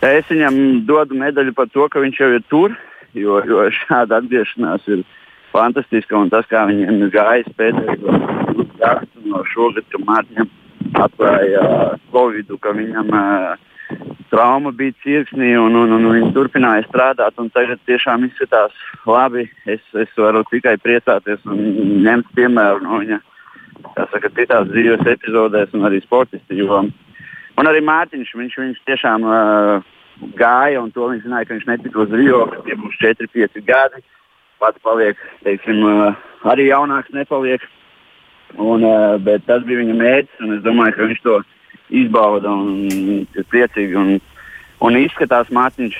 Es 0.00 0.28
viņam 0.30 0.86
dodu 0.86 1.14
medaļu 1.14 1.54
par 1.54 1.66
to, 1.72 1.88
ka 1.88 2.00
viņš 2.00 2.20
jau 2.20 2.30
ir 2.36 2.44
tur 2.50 2.76
jo, 3.14 3.38
jo 3.48 3.68
šāda 3.82 4.20
atgriešanās 4.22 4.88
ir 4.88 5.04
fantastiska. 5.52 6.18
Un 6.18 6.32
tas, 6.32 6.48
kā 6.50 6.64
viņiem 6.68 7.04
ir 7.06 7.14
gājis 7.14 7.48
pēdējos 7.58 8.04
gados, 8.78 9.24
no 9.24 9.44
šogad, 9.52 9.86
kad 9.92 10.04
Mārtiņam 10.08 10.50
atklāja 10.98 11.64
Covid, 12.12 12.52
ka 12.62 12.72
viņam 12.76 13.10
uh, 13.12 13.56
trauma 14.32 14.72
bija 14.76 14.96
cirksnī, 15.02 15.54
un, 15.58 15.76
un, 15.76 15.94
un 15.96 16.06
viņi 16.12 16.30
turpināja 16.36 16.86
strādāt. 16.88 17.38
Tagad 17.54 17.80
tiešām 17.88 18.26
izskatās 18.28 18.76
labi. 19.08 19.48
Es, 19.66 19.82
es 19.96 20.12
varu 20.16 20.44
tikai 20.52 20.76
priecāties 20.82 21.44
un 21.48 21.60
ņemt 22.04 22.32
piemēru 22.38 22.84
no 22.84 23.02
viņa. 23.02 23.20
Saka, 23.98 24.30
citās 24.34 24.66
dzīves 24.72 25.06
epizodēs, 25.06 25.70
un 25.74 25.86
arī 25.86 26.00
sportisti. 26.02 26.58
Jo, 26.58 26.82
un 27.58 27.70
arī 27.70 27.82
Mārtiņš, 27.86 28.34
viņš, 28.40 28.58
viņš 28.64 28.82
tiešām 28.90 29.26
uh, 29.26 29.86
gāja, 30.38 30.82
un 30.82 30.92
to 30.94 31.08
viņš 31.10 31.24
zināja, 31.26 31.48
ka 31.48 31.56
viņš 31.56 31.66
netika 31.68 32.04
uz 32.04 32.14
Rio, 32.14 32.44
ka 32.50 32.62
tie 32.66 32.76
būs 32.78 32.98
4, 33.02 33.28
5 33.34 33.60
gadi. 33.66 34.02
Pats 34.58 34.82
paliek, 34.82 35.18
teiksim, 35.46 35.84
arī 36.50 36.70
jaunāks 36.70 37.14
nepaliek. 37.14 37.62
Un, 38.58 38.82
bet 39.22 39.44
tas 39.46 39.62
bija 39.68 39.82
viņa 39.82 39.94
mērķis, 39.98 40.40
un 40.42 40.56
es 40.56 40.62
domāju, 40.64 40.96
ka 40.96 41.08
viņš 41.10 41.20
to 41.26 41.36
izbauda 42.00 42.50
un 42.50 42.88
ir 42.88 43.44
priecīgi. 43.52 43.94
Un, 43.98 44.16
un 44.84 44.98
izskatās 44.98 45.52
Mārtiņš 45.54 45.98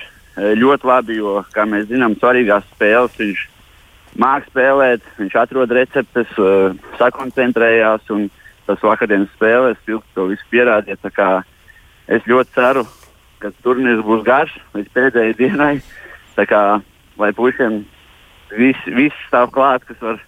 ļoti 0.58 0.88
labi, 0.88 1.18
jo, 1.20 1.38
kā 1.54 1.66
mēs 1.68 1.90
zinām, 1.92 2.16
svarīgās 2.18 2.66
spēles 2.72 3.16
viņš 3.20 3.44
mākslinieks 4.18 4.50
spēlēt, 4.52 5.08
viņš 5.18 5.34
atrod 5.38 5.72
receptes, 5.76 6.30
sakoncentrējās 6.98 8.08
un 8.14 8.28
tas 8.66 8.80
vakardienas 8.84 9.30
spēlēs 9.36 9.80
pilns 9.86 10.14
to 10.14 10.28
visu 10.32 10.44
pierādīja. 10.50 10.98
Es 12.08 12.24
ļoti 12.24 12.54
ceru, 12.54 12.86
ka 13.42 13.52
turnīrs 13.64 14.04
būs 14.06 14.24
garš 14.26 14.54
līdz 14.76 14.92
pēdējai 14.96 15.36
dienai. 15.38 15.74
Kā, 16.38 16.78
lai 17.18 17.32
puišiem 17.34 17.80
viss 18.54 18.90
vis 18.94 19.14
stāv 19.26 19.50
klāt, 19.54 19.82
kas 19.88 19.98
var 20.04 20.20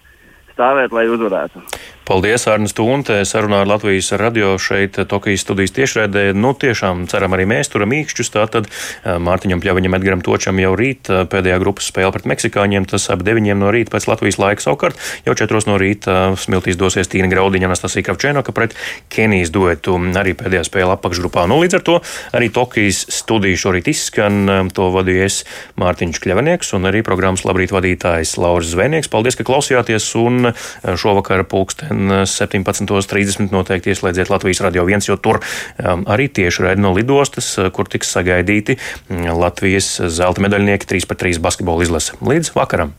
stāvēt, 0.51 0.91
lai 0.91 1.05
uzvarētu. 1.07 1.63
Paldies, 2.11 2.43
Arnēs 2.51 2.73
Tunte. 2.75 3.21
Sarunā 3.23 3.61
ar 3.63 3.69
Latvijas 3.69 4.09
radio 4.19 4.57
šeit 4.59 4.97
Tokijas 5.07 5.45
studijas 5.45 5.71
tiešraidē. 5.71 6.33
Nu, 6.35 6.49
tiešām 6.59 7.05
ceram 7.07 7.31
arī 7.37 7.45
mēs 7.47 7.69
turam 7.71 7.93
īkšķus. 7.95 8.29
Tātad 8.33 8.65
eh, 8.67 9.15
Mārtiņam 9.15 9.61
Pļaviņam 9.63 9.95
Edgaram 9.95 10.23
Točam 10.25 10.59
jau 10.59 10.73
rīt 10.75 11.07
eh, 11.07 11.21
pēdējā 11.31 11.61
grupas 11.63 11.87
spēle 11.87 12.11
pret 12.11 12.27
meksikāņiem. 12.27 12.89
Tas 12.91 13.07
ap 13.15 13.23
deviņiem 13.23 13.61
no 13.63 13.69
rīta 13.71 13.93
pēc 13.93 14.09
Latvijas 14.11 14.41
laika 14.43 14.65
savukārt. 14.65 14.99
Jau 15.23 15.37
četros 15.39 15.69
no 15.69 15.77
rīta 15.79 16.17
eh, 16.33 16.35
smiltīs 16.35 16.75
dosies 16.81 17.07
Tīna 17.07 17.29
Graudiņa, 17.31 17.69
Anastasija 17.69 18.09
Kravčēnoka 18.09 18.51
pret 18.59 18.75
Kenijas 19.07 19.53
duetu. 19.55 19.95
Arī 20.19 20.35
pēdējā 20.35 20.65
spēle 20.67 20.97
apakšgrupā. 20.97 21.47
Nu, 21.47 21.61
līdz 21.63 21.79
ar 21.79 21.87
to 21.87 21.97
arī 22.35 22.51
Tokijas 22.51 23.05
studija 23.21 23.63
šorīt 23.63 23.87
izskan. 23.93 24.67
To 24.75 24.89
vadījies 24.97 25.45
Mārtiņš 25.79 26.19
Kļavinieks 26.27 26.75
un 26.75 26.91
arī 26.91 27.05
programmas 27.07 27.47
labrīt 27.47 27.71
vadītājs 27.71 28.35
Lauris 28.35 28.75
Zvejnieks. 28.75 29.13
Paldies, 29.15 29.39
ka 29.39 29.47
klausījāties 29.47 30.11
un 30.19 30.51
šovakar 30.83 31.47
pulksten 31.47 32.00
17.30 32.09 33.51
noteikti 33.53 33.93
ieslēdziet 33.93 34.31
Latvijas 34.33 34.63
radio 34.65 34.85
viens, 34.87 35.07
jo 35.09 35.17
tur 35.21 35.41
um, 35.41 36.05
arī 36.09 36.29
tieši 36.31 36.67
raidi 36.67 36.85
no 36.85 36.93
lidostas, 36.95 37.53
uh, 37.59 37.69
kur 37.73 37.89
tiks 37.91 38.13
sagaidīti 38.15 38.77
mm, 38.77 39.29
Latvijas 39.37 39.93
zelta 40.09 40.43
medaļnieki 40.47 40.89
3x3 40.95 41.41
basketbola 41.43 41.85
izlase. 41.85 42.17
Līdz 42.25 42.55
vakaram! 42.57 42.95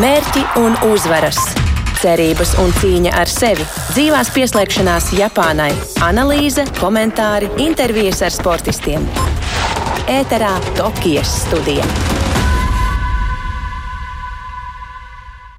Mērķi 0.00 0.48
un 0.64 0.80
uzvaras! 0.90 1.40
cerības 2.04 2.50
un 2.60 2.72
cīņa 2.76 3.14
ar 3.16 3.30
sevi, 3.30 3.64
dzīvās 3.94 4.28
pieslēgšanās 4.34 5.12
Japānai, 5.16 5.70
analīze, 6.04 6.66
komentāri, 6.76 7.48
intervijas 7.64 8.20
ar 8.26 8.34
sportistiem. 8.34 9.08
Ēterā 10.12 10.52
Tokijas 10.76 11.32
studija. 11.46 12.33